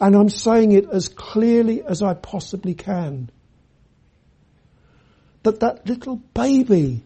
And 0.00 0.14
I'm 0.14 0.28
saying 0.28 0.72
it 0.72 0.88
as 0.90 1.08
clearly 1.08 1.82
as 1.82 2.02
I 2.02 2.14
possibly 2.14 2.74
can. 2.74 3.30
That 5.42 5.60
that 5.60 5.86
little 5.86 6.16
baby, 6.16 7.02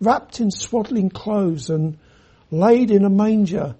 wrapped 0.00 0.40
in 0.40 0.50
swaddling 0.50 1.10
clothes 1.10 1.70
and 1.70 1.98
laid 2.50 2.90
in 2.90 3.04
a 3.04 3.10
manger, 3.10 3.76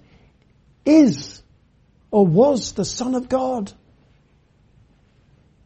is 0.85 1.43
or 2.11 2.27
was 2.27 2.73
the 2.73 2.85
Son 2.85 3.15
of 3.15 3.29
God. 3.29 3.73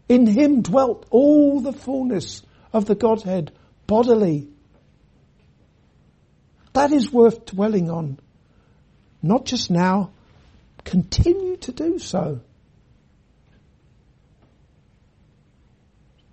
In 0.09 0.27
him 0.27 0.63
dwelt 0.63 1.07
all 1.11 1.61
the 1.61 1.73
fullness 1.73 2.43
of 2.73 2.85
the 2.85 2.95
Godhead 2.95 3.53
bodily. 3.87 4.49
That 6.73 6.93
is 6.93 7.13
worth 7.13 7.47
dwelling 7.47 7.91
on. 7.91 8.19
Not 9.23 9.47
just 9.47 9.71
now, 9.71 10.11
continue 10.85 11.57
to 11.59 11.73
do 11.73 11.99
so. 11.99 12.41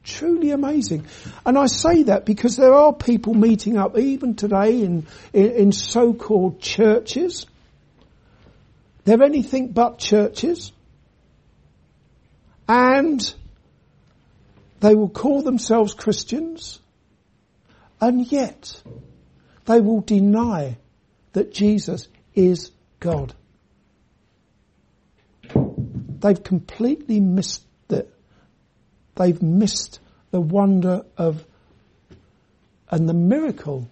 Truly 0.04 0.52
amazing. 0.52 1.06
And 1.46 1.58
I 1.58 1.68
say 1.68 2.04
that 2.04 2.26
because 2.26 2.58
there 2.58 2.74
are 2.74 2.92
people 2.92 3.34
meeting 3.34 3.78
up 3.78 3.98
even 3.98 4.36
today 4.36 4.82
in, 4.82 5.06
in, 5.32 5.52
in 5.52 5.72
so-called 5.72 6.60
churches. 6.60 7.46
They're 9.06 9.24
anything 9.24 9.70
but 9.72 10.00
churches. 10.00 10.72
And 12.68 13.34
they 14.80 14.96
will 14.96 15.10
call 15.10 15.44
themselves 15.44 15.94
Christians. 15.94 16.80
And 18.00 18.32
yet, 18.32 18.82
they 19.66 19.82
will 19.82 20.02
deny 20.02 20.78
that 21.34 21.54
Jesus 21.54 22.08
is 22.34 22.72
God. 23.00 23.34
They've 26.22 26.42
completely 26.42 27.20
missed 27.20 27.66
it. 27.90 28.14
They've 29.16 29.42
missed 29.42 30.00
the 30.30 30.40
wonder 30.40 31.04
of 31.18 31.46
and 32.90 33.08
the 33.08 33.14
miracle 33.14 33.90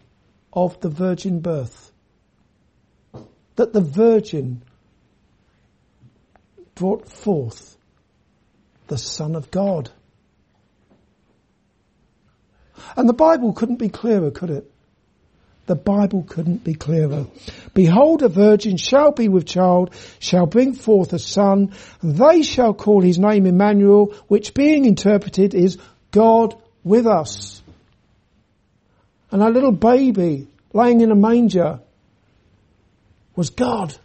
of 0.53 0.79
the 0.81 0.89
virgin 0.89 1.39
birth. 1.39 1.91
That 3.55 3.73
the 3.73 3.81
virgin 3.81 4.61
brought 6.75 7.09
forth 7.09 7.77
the 8.87 8.97
Son 8.97 9.35
of 9.35 9.51
God. 9.51 9.89
And 12.95 13.07
the 13.09 13.13
Bible 13.13 13.53
couldn't 13.53 13.77
be 13.77 13.89
clearer, 13.89 14.31
could 14.31 14.49
it? 14.49 14.68
The 15.69 15.75
Bible 15.75 16.25
couldn't 16.27 16.63
be 16.63 16.73
clearer. 16.73 17.27
Behold, 17.75 18.23
a 18.23 18.27
virgin 18.27 18.77
shall 18.77 19.11
be 19.11 19.27
with 19.27 19.45
child, 19.45 19.93
shall 20.17 20.47
bring 20.47 20.73
forth 20.73 21.13
a 21.13 21.19
son, 21.19 21.73
and 22.01 22.15
they 22.15 22.41
shall 22.41 22.73
call 22.73 23.03
his 23.03 23.19
name 23.19 23.45
Emmanuel, 23.45 24.15
which 24.27 24.55
being 24.55 24.85
interpreted 24.85 25.53
is 25.53 25.77
God 26.09 26.59
with 26.83 27.05
us. 27.05 27.61
And 29.29 29.43
our 29.43 29.51
little 29.51 29.71
baby 29.71 30.47
laying 30.73 31.01
in 31.01 31.11
a 31.11 31.15
manger 31.15 31.81
was 33.35 33.51
God 33.51 33.95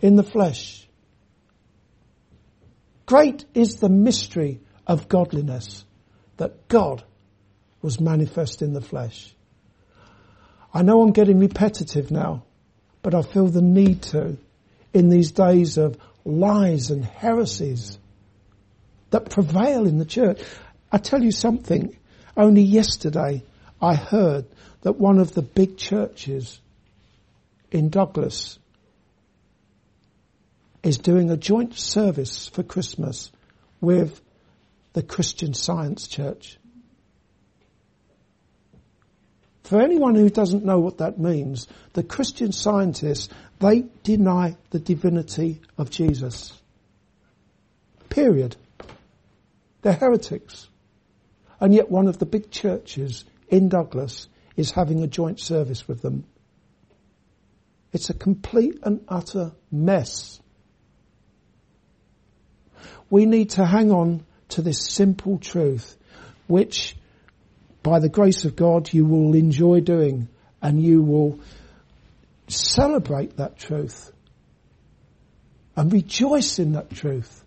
in 0.00 0.14
the 0.14 0.22
flesh. 0.22 0.86
Great 3.04 3.44
is 3.52 3.80
the 3.80 3.88
mystery 3.88 4.60
of 4.86 5.08
godliness 5.08 5.84
that 6.36 6.68
God 6.68 7.02
was 7.82 7.98
manifest 7.98 8.62
in 8.62 8.74
the 8.74 8.80
flesh. 8.80 9.34
I 10.72 10.82
know 10.82 11.02
I'm 11.02 11.12
getting 11.12 11.38
repetitive 11.38 12.10
now, 12.10 12.44
but 13.02 13.14
I 13.14 13.22
feel 13.22 13.46
the 13.46 13.62
need 13.62 14.02
to 14.02 14.36
in 14.92 15.08
these 15.08 15.32
days 15.32 15.78
of 15.78 15.98
lies 16.24 16.90
and 16.90 17.04
heresies 17.04 17.98
that 19.10 19.30
prevail 19.30 19.86
in 19.86 19.98
the 19.98 20.04
church. 20.04 20.40
I 20.92 20.98
tell 20.98 21.22
you 21.22 21.32
something, 21.32 21.96
only 22.36 22.62
yesterday 22.62 23.42
I 23.80 23.94
heard 23.94 24.46
that 24.82 24.98
one 24.98 25.18
of 25.18 25.34
the 25.34 25.42
big 25.42 25.76
churches 25.76 26.60
in 27.70 27.88
Douglas 27.88 28.58
is 30.82 30.98
doing 30.98 31.30
a 31.30 31.36
joint 31.36 31.74
service 31.78 32.46
for 32.48 32.62
Christmas 32.62 33.30
with 33.80 34.20
the 34.92 35.02
Christian 35.02 35.54
Science 35.54 36.08
Church. 36.08 36.58
For 39.70 39.80
anyone 39.80 40.16
who 40.16 40.28
doesn't 40.28 40.64
know 40.64 40.80
what 40.80 40.98
that 40.98 41.20
means, 41.20 41.68
the 41.92 42.02
Christian 42.02 42.50
scientists, 42.50 43.28
they 43.60 43.84
deny 44.02 44.56
the 44.70 44.80
divinity 44.80 45.60
of 45.78 45.90
Jesus. 45.90 46.60
Period. 48.08 48.56
They're 49.82 49.92
heretics. 49.92 50.66
And 51.60 51.72
yet 51.72 51.88
one 51.88 52.08
of 52.08 52.18
the 52.18 52.26
big 52.26 52.50
churches 52.50 53.24
in 53.46 53.68
Douglas 53.68 54.26
is 54.56 54.72
having 54.72 55.04
a 55.04 55.06
joint 55.06 55.38
service 55.38 55.86
with 55.86 56.02
them. 56.02 56.24
It's 57.92 58.10
a 58.10 58.14
complete 58.14 58.80
and 58.82 59.04
utter 59.06 59.52
mess. 59.70 60.40
We 63.08 63.24
need 63.24 63.50
to 63.50 63.64
hang 63.64 63.92
on 63.92 64.26
to 64.48 64.62
this 64.62 64.84
simple 64.84 65.38
truth, 65.38 65.96
which 66.48 66.96
by 67.82 67.98
the 67.98 68.08
grace 68.08 68.44
of 68.44 68.56
God 68.56 68.92
you 68.92 69.04
will 69.04 69.34
enjoy 69.34 69.80
doing 69.80 70.28
and 70.60 70.82
you 70.82 71.02
will 71.02 71.40
celebrate 72.48 73.36
that 73.36 73.58
truth 73.58 74.12
and 75.76 75.92
rejoice 75.92 76.58
in 76.58 76.72
that 76.72 76.90
truth. 76.90 77.44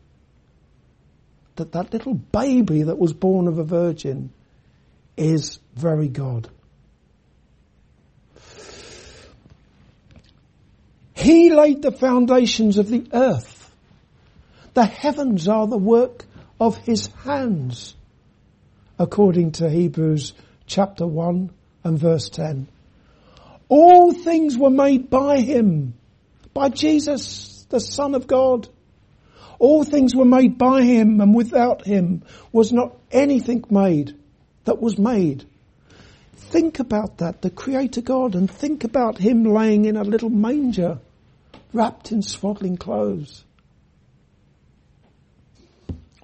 That 1.55 1.73
that 1.73 1.93
little 1.93 2.15
baby 2.15 2.83
that 2.83 2.97
was 2.97 3.13
born 3.13 3.47
of 3.47 3.59
a 3.59 3.63
virgin 3.63 4.31
is 5.15 5.59
very 5.75 6.07
God. 6.07 6.49
He 11.13 11.53
laid 11.53 11.83
the 11.83 11.91
foundations 11.91 12.77
of 12.77 12.89
the 12.89 13.07
earth. 13.13 13.71
The 14.73 14.85
heavens 14.85 15.47
are 15.47 15.67
the 15.67 15.77
work 15.77 16.25
of 16.59 16.77
his 16.77 17.07
hands 17.23 17.95
according 18.99 19.51
to 19.53 19.69
Hebrews 19.69 20.33
chapter 20.65 21.05
1 21.05 21.51
and 21.83 21.99
verse 21.99 22.29
10. 22.29 22.67
All 23.69 24.13
things 24.13 24.57
were 24.57 24.69
made 24.69 25.09
by 25.09 25.39
him, 25.39 25.95
by 26.53 26.69
Jesus, 26.69 27.65
the 27.69 27.79
Son 27.79 28.13
of 28.15 28.27
God. 28.27 28.67
All 29.59 29.83
things 29.83 30.15
were 30.15 30.25
made 30.25 30.57
by 30.57 30.83
him 30.83 31.21
and 31.21 31.33
without 31.33 31.85
him 31.85 32.23
was 32.51 32.71
not 32.71 32.97
anything 33.11 33.63
made 33.69 34.15
that 34.65 34.81
was 34.81 34.97
made. 34.97 35.45
Think 36.35 36.79
about 36.79 37.17
that, 37.17 37.41
the 37.41 37.49
Creator 37.49 38.01
God, 38.01 38.35
and 38.35 38.49
think 38.49 38.83
about 38.83 39.17
him 39.17 39.43
laying 39.43 39.85
in 39.85 39.97
a 39.97 40.03
little 40.03 40.29
manger, 40.29 40.99
wrapped 41.73 42.11
in 42.11 42.21
swaddling 42.21 42.77
clothes. 42.77 43.43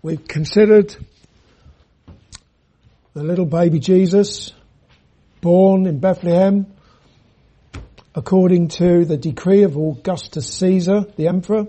We've 0.03 0.27
considered 0.27 0.95
the 3.13 3.24
little 3.24 3.45
baby 3.45 3.80
Jesus, 3.80 4.54
born 5.41 5.88
in 5.88 6.00
Bethlehem, 6.00 6.67
according 8.13 8.67
to 8.67 9.04
the 9.06 9.17
decree 9.17 9.63
of 9.63 9.78
Augustus 9.78 10.48
Caesar, 10.54 11.06
the 11.15 11.28
emperor. 11.28 11.65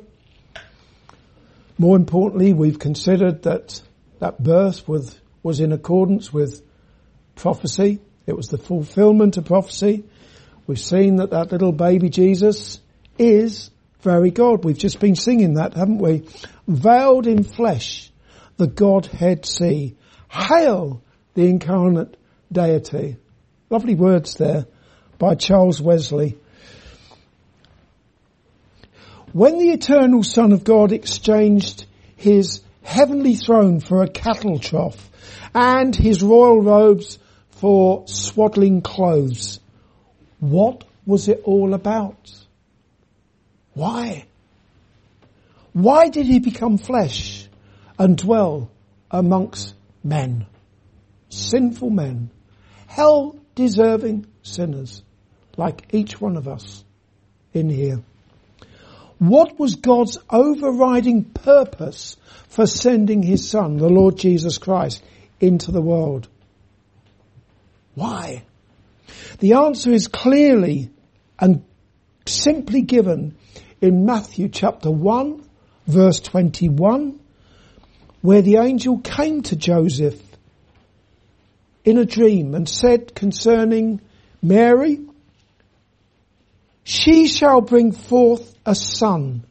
More 1.79 1.97
importantly, 1.97 2.53
we've 2.53 2.79
considered 2.79 3.45
that 3.45 3.81
that 4.19 4.43
birth 4.43 4.87
was, 4.87 5.19
was 5.43 5.61
in 5.61 5.73
accordance 5.73 6.31
with 6.31 6.63
prophecy. 7.37 8.01
It 8.27 8.37
was 8.37 8.49
the 8.49 8.59
fulfillment 8.59 9.39
of 9.39 9.47
prophecy. 9.47 10.05
We've 10.67 10.79
seen 10.79 11.17
that 11.17 11.31
that 11.31 11.53
little 11.53 11.73
baby 11.73 12.11
Jesus 12.11 12.81
is 13.19 13.71
very 14.03 14.31
God. 14.31 14.63
We've 14.63 14.77
just 14.77 15.01
been 15.01 15.17
singing 15.17 15.55
that, 15.55 15.73
haven't 15.73 15.99
we? 15.99 16.27
Veiled 16.69 17.27
in 17.27 17.45
flesh, 17.45 18.11
the 18.59 18.67
Godhead 18.67 19.47
see. 19.47 19.97
Hail 20.29 21.03
the 21.35 21.47
incarnate 21.47 22.17
deity. 22.51 23.17
Lovely 23.69 23.95
words 23.95 24.35
there 24.35 24.67
by 25.19 25.35
Charles 25.35 25.81
Wesley. 25.81 26.37
When 29.33 29.59
the 29.59 29.71
eternal 29.71 30.25
Son 30.25 30.53
of 30.53 30.65
God 30.65 30.93
exchanged 30.93 31.87
his 32.17 32.63
heavenly 32.83 33.37
throne 33.37 33.79
for 33.79 34.03
a 34.03 34.09
cattle 34.09 34.59
trough 34.59 35.11
and 35.55 35.95
his 35.95 36.23
royal 36.23 36.61
robes 36.61 37.19
for 37.51 38.09
swaddling 38.09 38.83
clothes, 38.83 39.61
what 40.41 40.85
was 41.07 41.29
it 41.29 41.43
all 41.45 41.75
about? 41.75 42.33
Why? 43.75 44.27
Why 45.73 46.09
did 46.09 46.27
he 46.27 46.41
become 46.41 46.79
flesh 46.79 47.47
and 47.99 48.17
dwell 48.17 48.71
amongst 49.11 49.75
men? 50.03 50.47
Sinful 51.31 51.91
men, 51.91 52.31
hell 52.87 53.37
deserving 53.55 54.27
sinners, 54.43 55.03
like 55.57 55.89
each 55.95 56.21
one 56.21 56.37
of 56.37 56.47
us 56.47 56.85
in 57.53 57.71
here. 57.71 58.03
What 59.19 59.59
was 59.59 59.75
God's 59.75 60.19
overriding 60.31 61.25
purpose 61.25 62.17
for 62.49 62.67
sending 62.67 63.23
his 63.23 63.49
son, 63.49 63.77
the 63.77 63.89
Lord 63.89 64.17
Jesus 64.17 64.59
Christ, 64.59 65.03
into 65.41 65.73
the 65.73 65.83
world? 65.83 66.29
Why? 67.95 68.45
The 69.41 69.55
answer 69.55 69.91
is 69.91 70.09
clearly 70.09 70.91
and 71.39 71.65
simply 72.27 72.83
given 72.83 73.37
in 73.81 74.05
Matthew 74.05 74.49
chapter 74.49 74.91
1 74.91 75.45
verse 75.87 76.21
21 76.21 77.19
where 78.21 78.43
the 78.43 78.57
angel 78.57 78.99
came 78.99 79.43
to 79.43 79.57
Joseph 79.57 80.21
in 81.85 81.99
a 81.99 82.05
dream 82.05 82.55
and 82.55 82.69
said 82.69 83.15
concerning 83.15 84.01
Mary, 84.43 85.01
she 86.85 87.29
shall 87.29 87.61
bring 87.61 87.93
forth 87.93 88.55
a 88.67 88.75
son 88.75 89.45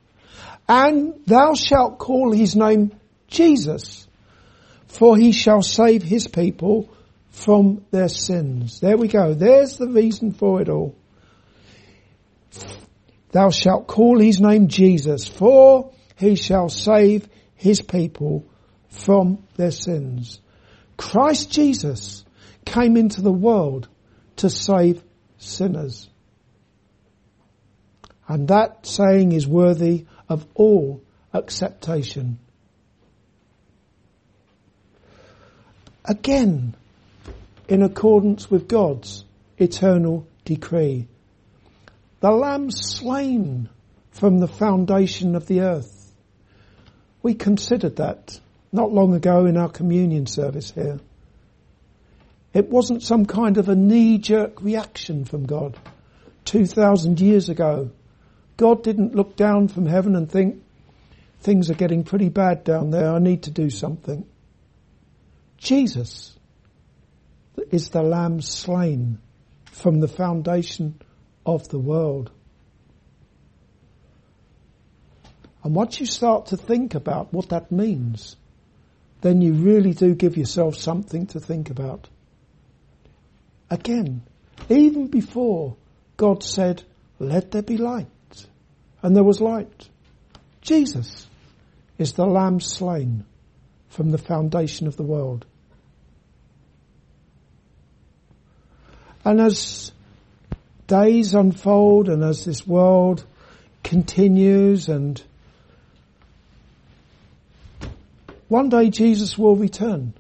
and 0.68 1.14
thou 1.26 1.54
shalt 1.54 1.98
call 1.98 2.32
his 2.32 2.56
name 2.56 2.92
Jesus 3.28 4.08
for 4.88 5.18
he 5.18 5.32
shall 5.32 5.62
save 5.62 6.04
his 6.04 6.28
people 6.28 6.90
from 7.30 7.86
their 7.92 8.10
sins. 8.10 8.80
There 8.80 8.98
we 8.98 9.08
go. 9.08 9.34
There's 9.34 9.78
the 9.78 9.88
reason 9.88 10.34
for 10.34 10.62
it 10.62 10.70
all. 10.70 10.96
Thou 13.32 13.52
shalt 13.52 13.88
call 13.88 14.20
his 14.20 14.42
name 14.42 14.68
Jesus 14.68 15.28
for 15.28 15.92
he 16.18 16.36
shall 16.36 16.70
save 16.70 17.30
his 17.56 17.82
people 17.82 18.46
from 18.90 19.44
their 19.56 19.72
sins. 19.72 20.42
Christ 21.00 21.50
Jesus 21.50 22.26
came 22.66 22.98
into 22.98 23.22
the 23.22 23.32
world 23.32 23.88
to 24.36 24.50
save 24.50 25.02
sinners. 25.38 26.10
And 28.28 28.50
that 28.50 28.86
saying 28.86 29.32
is 29.32 29.48
worthy 29.48 30.08
of 30.28 30.46
all 30.56 31.02
acceptation. 31.34 32.38
Again, 36.04 36.76
in 37.70 37.82
accordance 37.82 38.52
with 38.52 38.68
God's 38.68 39.24
eternal 39.58 40.28
decree. 40.44 41.08
The 42.20 42.32
lamb 42.32 42.72
slain 42.72 43.70
from 44.12 44.40
the 44.40 44.50
foundation 44.50 45.36
of 45.36 45.48
the 45.48 45.62
earth. 45.62 46.12
We 47.24 47.36
considered 47.36 47.96
that 47.96 48.38
not 48.72 48.92
long 48.92 49.14
ago 49.14 49.46
in 49.46 49.58
our 49.58 49.70
communion 49.70 50.26
service 50.26 50.72
here. 50.72 51.00
It 52.54 52.70
wasn't 52.70 53.04
some 53.04 53.26
kind 53.26 53.58
of 53.58 53.70
a 53.70 53.76
knee-jerk 53.76 54.62
reaction 54.62 55.26
from 55.26 55.46
God. 55.46 55.78
2,000 56.46 57.20
years 57.20 57.50
ago, 57.50 57.92
God 58.58 58.84
didn't 58.84 59.16
look 59.16 59.36
down 59.36 59.68
from 59.68 59.86
heaven 59.86 60.16
and 60.16 60.30
think, 60.30 60.64
things 61.42 61.70
are 61.70 61.76
getting 61.76 62.04
pretty 62.04 62.30
bad 62.30 62.64
down 62.64 62.92
there, 62.92 63.12
I 63.12 63.20
need 63.20 63.44
to 63.44 63.52
do 63.52 63.70
something. 63.70 64.26
Jesus 65.58 66.38
is 67.72 67.90
the 67.90 68.02
lamb 68.02 68.42
slain 68.42 69.20
from 69.66 70.00
the 70.00 70.08
foundation 70.08 71.00
of 71.46 71.70
the 71.70 71.80
world. 71.80 72.32
And 75.64 75.76
once 75.76 76.00
you 76.00 76.06
start 76.06 76.48
to 76.48 76.58
think 76.58 76.96
about 76.96 77.34
what 77.34 77.50
that 77.50 77.72
means, 77.72 78.36
then 79.22 79.42
you 79.42 79.54
really 79.54 79.94
do 79.94 80.16
give 80.16 80.38
yourself 80.38 80.76
something 80.76 81.28
to 81.28 81.40
think 81.40 81.70
about. 81.70 82.08
Again, 83.70 84.22
even 84.70 85.08
before 85.08 85.76
God 86.18 86.44
said, 86.44 86.84
let 87.20 87.52
there 87.52 87.62
be 87.62 87.78
light, 87.78 88.08
and 89.02 89.16
there 89.16 89.24
was 89.24 89.42
light. 89.42 89.90
Jesus 90.62 91.28
is 91.98 92.14
the 92.14 92.26
lamb 92.26 92.60
slain 92.60 93.26
from 93.90 94.12
the 94.12 94.18
foundation 94.18 94.88
of 94.88 94.96
the 94.96 95.04
world. 95.04 95.46
And 99.26 99.42
as 99.42 99.92
days 100.88 101.34
unfold 101.34 102.10
and 102.10 102.24
as 102.24 102.46
this 102.46 102.66
world 102.66 103.26
continues 103.84 104.88
and 104.88 105.22
one 108.50 108.70
day 108.70 108.90
Jesus 108.90 109.38
will 109.38 109.56
return. 109.56 110.14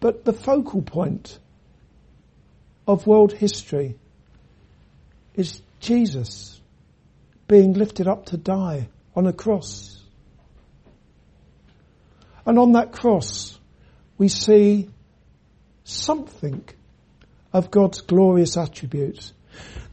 But 0.00 0.24
the 0.24 0.32
focal 0.32 0.82
point 0.82 1.38
of 2.88 3.06
world 3.06 3.32
history 3.32 3.96
is 5.36 5.62
Jesus 5.78 6.60
being 7.46 7.74
lifted 7.74 8.08
up 8.08 8.26
to 8.26 8.36
die 8.36 8.88
on 9.14 9.26
a 9.26 9.32
cross. 9.32 10.02
And 12.44 12.58
on 12.58 12.72
that 12.72 12.92
cross, 12.92 13.58
we 14.18 14.28
see 14.28 14.88
something 15.84 16.64
of 17.52 17.70
God's 17.70 18.00
glorious 18.00 18.56
attributes. 18.56 19.32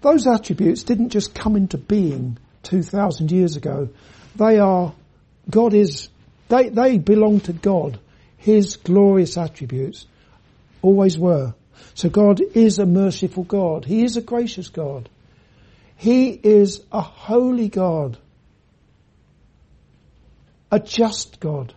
Those 0.01 0.25
attributes 0.25 0.83
didn't 0.83 1.09
just 1.09 1.35
come 1.35 1.55
into 1.55 1.77
being 1.77 2.37
2,000 2.63 3.31
years 3.31 3.55
ago. 3.55 3.89
They 4.35 4.59
are, 4.59 4.93
God 5.49 5.73
is, 5.73 6.09
they, 6.49 6.69
they 6.69 6.97
belong 6.97 7.39
to 7.41 7.53
God. 7.53 7.99
His 8.37 8.75
glorious 8.75 9.37
attributes 9.37 10.07
always 10.81 11.17
were. 11.17 11.53
So 11.93 12.09
God 12.09 12.41
is 12.41 12.79
a 12.79 12.85
merciful 12.85 13.43
God. 13.43 13.85
He 13.85 14.03
is 14.03 14.17
a 14.17 14.21
gracious 14.21 14.69
God. 14.69 15.09
He 15.95 16.29
is 16.29 16.81
a 16.91 17.01
holy 17.01 17.69
God. 17.69 18.17
A 20.71 20.79
just 20.79 21.39
God. 21.39 21.73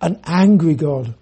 An 0.00 0.20
angry 0.24 0.74
God. 0.74 1.14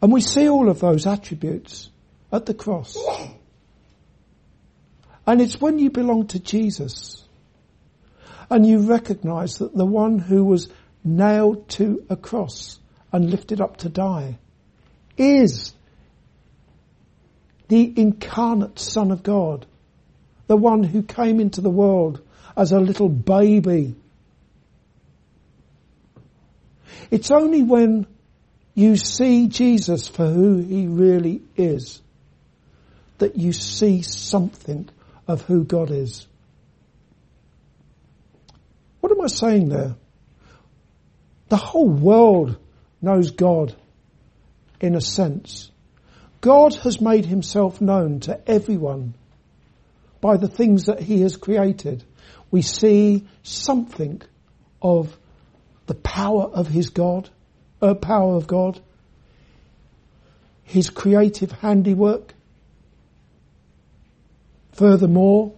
And 0.00 0.12
we 0.12 0.20
see 0.20 0.48
all 0.48 0.68
of 0.68 0.80
those 0.80 1.06
attributes 1.06 1.88
at 2.32 2.46
the 2.46 2.54
cross. 2.54 2.96
And 5.26 5.40
it's 5.40 5.60
when 5.60 5.78
you 5.78 5.90
belong 5.90 6.26
to 6.28 6.40
Jesus 6.40 7.21
and 8.50 8.66
you 8.66 8.80
recognize 8.80 9.58
that 9.58 9.74
the 9.74 9.86
one 9.86 10.18
who 10.18 10.44
was 10.44 10.68
nailed 11.04 11.68
to 11.68 12.04
a 12.08 12.16
cross 12.16 12.78
and 13.12 13.30
lifted 13.30 13.60
up 13.60 13.78
to 13.78 13.88
die 13.88 14.38
is 15.16 15.74
the 17.68 17.92
incarnate 17.96 18.78
Son 18.78 19.10
of 19.10 19.22
God, 19.22 19.66
the 20.46 20.56
one 20.56 20.82
who 20.82 21.02
came 21.02 21.40
into 21.40 21.60
the 21.60 21.70
world 21.70 22.20
as 22.56 22.72
a 22.72 22.80
little 22.80 23.08
baby. 23.08 23.94
It's 27.10 27.30
only 27.30 27.62
when 27.62 28.06
you 28.74 28.96
see 28.96 29.48
Jesus 29.48 30.08
for 30.08 30.26
who 30.26 30.58
he 30.58 30.86
really 30.86 31.42
is, 31.56 32.00
that 33.18 33.36
you 33.36 33.52
see 33.52 34.02
something 34.02 34.88
of 35.28 35.42
who 35.42 35.64
God 35.64 35.90
is. 35.90 36.26
What 39.02 39.12
am 39.12 39.20
I 39.20 39.26
saying 39.26 39.68
there? 39.68 39.96
The 41.50 41.58
whole 41.58 41.90
world 41.90 42.56
knows 43.02 43.32
God 43.32 43.76
in 44.80 44.94
a 44.94 45.02
sense. 45.02 45.70
God 46.40 46.74
has 46.76 47.02
made 47.02 47.26
himself 47.26 47.82
known 47.82 48.20
to 48.20 48.40
everyone 48.50 49.12
by 50.22 50.38
the 50.38 50.48
things 50.48 50.86
that 50.86 51.00
he 51.00 51.20
has 51.20 51.36
created. 51.36 52.02
We 52.50 52.62
see 52.62 53.26
something 53.42 54.22
of 54.80 55.14
the 55.84 55.94
power 55.94 56.44
of 56.44 56.68
his 56.68 56.88
God 56.88 57.28
a 57.82 57.94
power 57.96 58.36
of 58.36 58.46
God, 58.46 58.80
His 60.62 60.88
creative 60.88 61.50
handiwork. 61.50 62.32
Furthermore, 64.72 65.52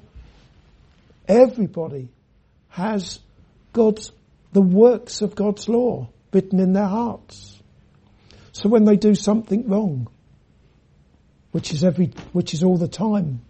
everybody 1.28 2.08
has 2.70 3.20
God's, 3.74 4.10
the 4.52 4.62
works 4.62 5.20
of 5.20 5.34
God's 5.34 5.68
law 5.68 6.08
written 6.32 6.58
in 6.60 6.72
their 6.72 6.86
hearts. 6.86 7.60
So 8.52 8.70
when 8.70 8.84
they 8.84 8.96
do 8.96 9.14
something 9.14 9.68
wrong, 9.68 10.08
which 11.52 11.72
is 11.74 11.84
every, 11.84 12.12
which 12.32 12.54
is 12.54 12.62
all 12.62 12.78
the 12.78 12.88
time, 12.88 13.42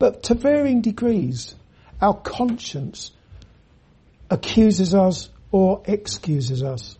but 0.00 0.24
to 0.24 0.34
varying 0.34 0.80
degrees, 0.80 1.54
our 2.00 2.14
conscience 2.14 3.12
accuses 4.30 4.94
us 4.94 5.28
or 5.52 5.82
excuses 5.84 6.62
us. 6.62 6.98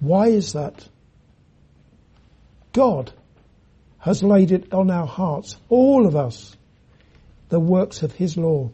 Why 0.00 0.28
is 0.28 0.52
that? 0.52 0.88
God 2.72 3.12
has 3.98 4.22
laid 4.22 4.52
it 4.52 4.72
on 4.72 4.90
our 4.90 5.06
hearts, 5.06 5.56
all 5.68 6.06
of 6.06 6.14
us, 6.14 6.56
the 7.48 7.60
works 7.60 8.02
of 8.02 8.12
His 8.12 8.36
law. 8.36 8.70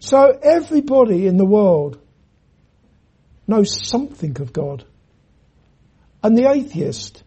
So 0.00 0.38
everybody 0.42 1.26
in 1.26 1.36
the 1.36 1.46
world 1.46 1.98
knows 3.46 3.88
something 3.88 4.40
of 4.40 4.52
God. 4.52 4.84
And 6.22 6.36
the 6.36 6.50
atheist 6.50 7.22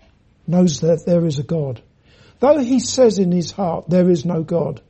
knows 0.47 0.79
that 0.81 1.05
there 1.05 1.25
is 1.25 1.39
a 1.39 1.43
God. 1.43 1.81
Though 2.39 2.59
he 2.59 2.79
says 2.79 3.19
in 3.19 3.31
his 3.31 3.51
heart 3.51 3.89
there 3.89 4.09
is 4.09 4.25
no 4.25 4.43
God, 4.43 4.81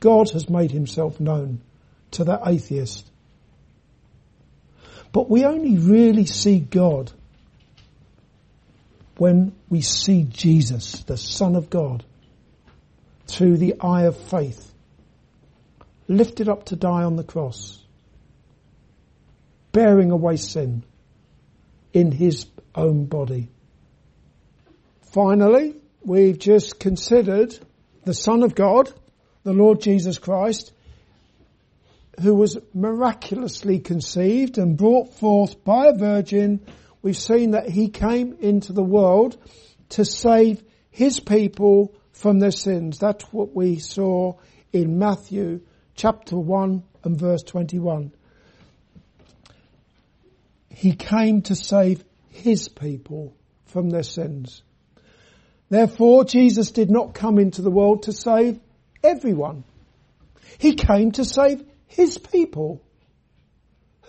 God 0.00 0.30
has 0.30 0.48
made 0.48 0.70
himself 0.70 1.18
known 1.20 1.60
to 2.12 2.24
that 2.24 2.42
atheist. 2.46 3.10
But 5.12 5.30
we 5.30 5.44
only 5.44 5.78
really 5.78 6.26
see 6.26 6.60
God 6.60 7.10
when 9.16 9.54
we 9.70 9.80
see 9.80 10.24
Jesus, 10.24 11.00
the 11.04 11.16
Son 11.16 11.56
of 11.56 11.70
God, 11.70 12.04
through 13.26 13.56
the 13.56 13.80
eye 13.80 14.02
of 14.02 14.16
faith, 14.16 14.72
lifted 16.08 16.48
up 16.48 16.64
to 16.66 16.76
die 16.76 17.02
on 17.02 17.16
the 17.16 17.24
cross, 17.24 17.84
bearing 19.72 20.10
away 20.10 20.36
sin 20.36 20.84
in 21.92 22.12
his 22.12 22.46
own 22.74 23.06
body. 23.06 23.48
Finally, 25.12 25.74
we've 26.04 26.38
just 26.38 26.78
considered 26.78 27.58
the 28.04 28.14
Son 28.14 28.42
of 28.42 28.54
God, 28.54 28.92
the 29.42 29.52
Lord 29.52 29.80
Jesus 29.80 30.18
Christ, 30.18 30.72
who 32.20 32.34
was 32.34 32.58
miraculously 32.72 33.80
conceived 33.80 34.58
and 34.58 34.76
brought 34.76 35.14
forth 35.14 35.62
by 35.64 35.86
a 35.86 35.96
virgin, 35.96 36.60
we've 37.02 37.16
seen 37.16 37.50
that 37.50 37.68
he 37.68 37.88
came 37.88 38.36
into 38.40 38.72
the 38.72 38.82
world 38.82 39.36
to 39.90 40.04
save 40.04 40.62
his 40.90 41.20
people 41.20 41.94
from 42.12 42.38
their 42.38 42.50
sins. 42.50 42.98
That's 42.98 43.24
what 43.32 43.54
we 43.54 43.78
saw 43.78 44.34
in 44.72 44.98
Matthew 44.98 45.60
chapter 45.96 46.36
1 46.36 46.82
and 47.04 47.18
verse 47.18 47.42
21. 47.42 48.12
He 50.68 50.92
came 50.94 51.40
to 51.42 51.56
save 51.56 52.04
his 52.28 52.68
people 52.68 53.34
from 53.64 53.88
their 53.88 54.02
sins. 54.02 54.62
Therefore, 55.70 56.24
Jesus 56.24 56.70
did 56.70 56.90
not 56.90 57.14
come 57.14 57.38
into 57.38 57.62
the 57.62 57.70
world 57.70 58.04
to 58.04 58.12
save 58.12 58.60
everyone. 59.02 59.64
He 60.58 60.74
came 60.74 61.12
to 61.12 61.24
save 61.24 61.64
his 61.86 62.18
people. 62.18 62.82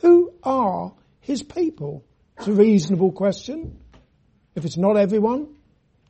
Who 0.01 0.33
are 0.43 0.93
his 1.21 1.41
people? 1.41 2.03
It's 2.37 2.47
a 2.47 2.53
reasonable 2.53 3.13
question. 3.13 3.79
If 4.55 4.65
it's 4.65 4.77
not 4.77 4.97
everyone, 4.97 5.55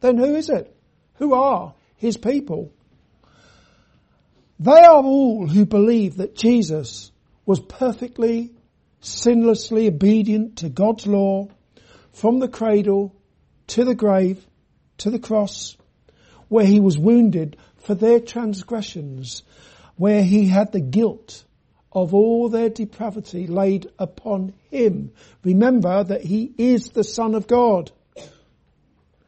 then 0.01 0.17
who 0.17 0.35
is 0.35 0.49
it? 0.49 0.75
Who 1.15 1.33
are 1.33 1.75
his 1.95 2.17
people? 2.17 2.73
They 4.59 4.71
are 4.71 5.03
all 5.03 5.47
who 5.47 5.65
believe 5.65 6.17
that 6.17 6.35
Jesus 6.35 7.11
was 7.45 7.59
perfectly, 7.59 8.51
sinlessly 9.01 9.87
obedient 9.87 10.57
to 10.57 10.69
God's 10.69 11.05
law 11.05 11.49
from 12.11 12.39
the 12.39 12.47
cradle 12.47 13.15
to 13.67 13.85
the 13.85 13.95
grave 13.95 14.45
to 14.99 15.11
the 15.11 15.19
cross 15.19 15.77
where 16.47 16.65
he 16.65 16.79
was 16.79 16.97
wounded 16.97 17.57
for 17.77 17.93
their 17.93 18.19
transgressions, 18.19 19.43
where 19.95 20.23
he 20.23 20.47
had 20.47 20.71
the 20.71 20.79
guilt 20.79 21.43
of 21.91 22.13
all 22.13 22.49
their 22.49 22.69
depravity 22.69 23.47
laid 23.47 23.87
upon 23.97 24.53
him. 24.71 25.11
Remember 25.43 26.03
that 26.03 26.23
he 26.23 26.51
is 26.57 26.89
the 26.89 27.03
Son 27.03 27.35
of 27.35 27.47
God. 27.47 27.91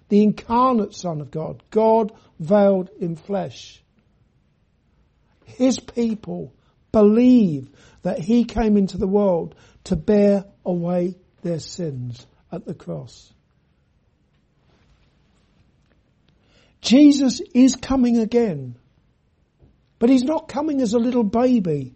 The 0.09 0.23
incarnate 0.23 0.93
Son 0.95 1.21
of 1.21 1.31
God. 1.31 1.61
God 1.69 2.11
veiled 2.39 2.89
in 2.99 3.15
flesh. 3.15 3.83
His 5.57 5.79
people 5.79 6.53
believe 6.91 7.69
that 8.01 8.19
he 8.19 8.45
came 8.45 8.77
into 8.77 8.97
the 8.97 9.07
world 9.07 9.55
to 9.85 9.95
bear 9.95 10.45
away 10.65 11.15
their 11.41 11.59
sins 11.59 12.25
at 12.51 12.65
the 12.65 12.73
cross. 12.73 13.33
Jesus 16.81 17.41
is 17.53 17.75
coming 17.75 18.17
again. 18.17 18.75
But 19.99 20.09
he's 20.09 20.23
not 20.23 20.47
coming 20.47 20.81
as 20.81 20.93
a 20.93 20.99
little 20.99 21.25
baby. 21.25 21.93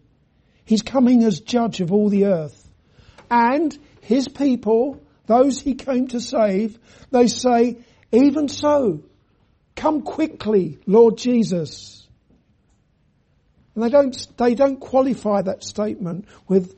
He's 0.65 0.81
coming 0.81 1.23
as 1.23 1.39
judge 1.39 1.79
of 1.79 1.91
all 1.91 2.09
the 2.09 2.25
earth. 2.25 2.69
And 3.31 3.77
his 4.01 4.27
people, 4.27 5.01
those 5.25 5.59
he 5.61 5.75
came 5.75 6.07
to 6.09 6.19
save, 6.19 6.77
they 7.11 7.27
say, 7.27 7.77
even 8.11 8.49
so, 8.49 9.03
come 9.75 10.01
quickly, 10.01 10.79
Lord 10.85 11.17
Jesus. 11.17 12.02
And 13.75 13.83
they 13.83 13.89
don't, 13.89 14.37
they 14.37 14.55
don't 14.55 14.79
qualify 14.79 15.41
that 15.41 15.63
statement 15.63 16.27
with, 16.47 16.75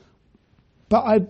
but 0.90 1.04
I, 1.06 1.28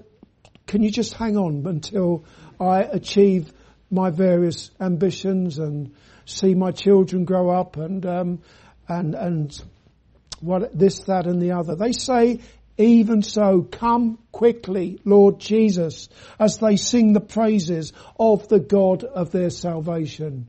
can 0.67 0.83
you 0.83 0.91
just 0.91 1.13
hang 1.13 1.37
on 1.37 1.65
until 1.65 2.25
I 2.59 2.81
achieve 2.81 3.51
my 3.89 4.09
various 4.09 4.71
ambitions 4.79 5.57
and 5.59 5.93
see 6.25 6.53
my 6.53 6.71
children 6.71 7.25
grow 7.25 7.49
up 7.49 7.77
and, 7.77 8.05
um, 8.05 8.41
and, 8.87 9.15
and 9.15 9.63
what, 10.41 10.77
this, 10.77 10.99
that 11.01 11.27
and 11.27 11.41
the 11.41 11.51
other. 11.51 11.75
They 11.75 11.91
say, 11.91 12.39
even 12.77 13.21
so, 13.21 13.61
come 13.61 14.19
quickly, 14.31 14.99
Lord 15.05 15.39
Jesus, 15.39 16.09
as 16.39 16.57
they 16.57 16.75
sing 16.75 17.13
the 17.13 17.21
praises 17.21 17.93
of 18.19 18.47
the 18.49 18.59
God 18.59 19.03
of 19.03 19.31
their 19.31 19.49
salvation. 19.49 20.47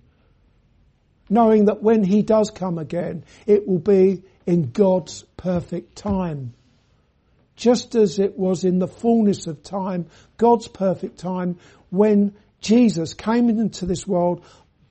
Knowing 1.28 1.66
that 1.66 1.82
when 1.82 2.04
He 2.04 2.22
does 2.22 2.50
come 2.50 2.78
again, 2.78 3.24
it 3.46 3.66
will 3.66 3.78
be 3.78 4.22
in 4.46 4.70
God's 4.70 5.24
perfect 5.36 5.96
time. 5.96 6.54
Just 7.56 7.94
as 7.94 8.18
it 8.18 8.38
was 8.38 8.64
in 8.64 8.78
the 8.78 8.88
fullness 8.88 9.46
of 9.46 9.62
time, 9.62 10.06
God's 10.36 10.68
perfect 10.68 11.18
time, 11.18 11.58
when 11.90 12.34
Jesus 12.60 13.14
came 13.14 13.48
into 13.48 13.86
this 13.86 14.06
world, 14.06 14.44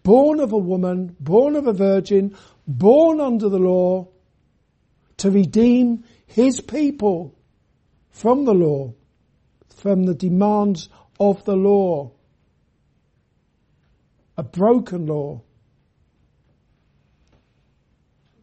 born 0.04 0.40
of 0.40 0.52
a 0.52 0.58
woman, 0.58 1.16
born 1.20 1.56
of 1.56 1.68
a 1.68 1.74
virgin, 1.74 2.36
born 2.68 3.20
under 3.20 3.50
the 3.50 3.60
law, 3.60 4.08
to 5.18 5.32
redeem 5.32 6.04
his 6.28 6.60
people 6.60 7.34
from 8.10 8.46
the 8.46 8.54
law, 8.54 8.94
from 9.78 10.04
the 10.04 10.16
demands 10.16 10.90
of 11.20 11.44
the 11.46 11.56
law. 11.56 12.12
A 14.38 14.44
broken 14.44 15.06
law. 15.06 15.42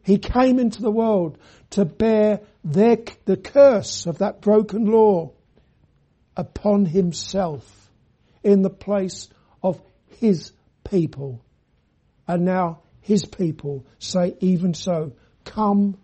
He 0.03 0.19
came 0.19 0.59
into 0.59 0.83
the 0.83 0.91
world 0.91 1.38
to 1.71 1.85
bear 1.85 2.41
their, 2.65 2.99
the 3.25 3.37
curse 3.37 4.07
of 4.07 4.19
that 4.19 4.41
broken 4.41 4.87
law 4.87 5.33
upon 6.37 6.87
himself 6.87 7.91
in 8.43 8.62
the 8.62 8.71
place 8.71 9.29
of 9.62 9.81
his 10.19 10.53
people. 10.85 11.45
And 12.27 12.45
now 12.45 12.81
his 13.01 13.25
people 13.25 13.87
say, 13.99 14.37
even 14.41 14.75
so, 14.75 15.12
come 15.45 15.99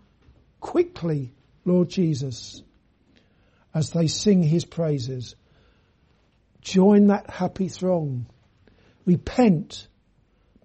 quickly, 0.59 1.33
Lord 1.65 1.89
Jesus, 1.89 2.61
as 3.73 3.91
they 3.91 4.07
sing 4.07 4.43
his 4.43 4.65
praises. 4.65 5.35
Join 6.61 7.07
that 7.07 7.29
happy 7.29 7.67
throng. 7.67 8.25
Repent. 9.05 9.87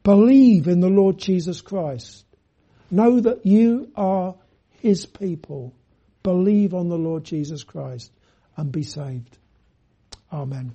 Believe 0.03 0.69
in 0.69 0.81
the 0.81 0.89
Lord 0.89 1.19
Jesus 1.19 1.61
Christ. 1.61 2.25
Know 2.95 3.19
that 3.19 3.45
you 3.45 3.91
are 3.97 4.37
his 4.81 5.05
people. 5.05 5.75
Believe 6.23 6.75
on 6.75 6.89
the 6.89 6.97
Lord 6.97 7.25
Jesus 7.25 7.65
Christ 7.65 8.13
and 8.57 8.71
be 8.71 8.85
saved. 8.85 9.37
Amen. 10.33 10.75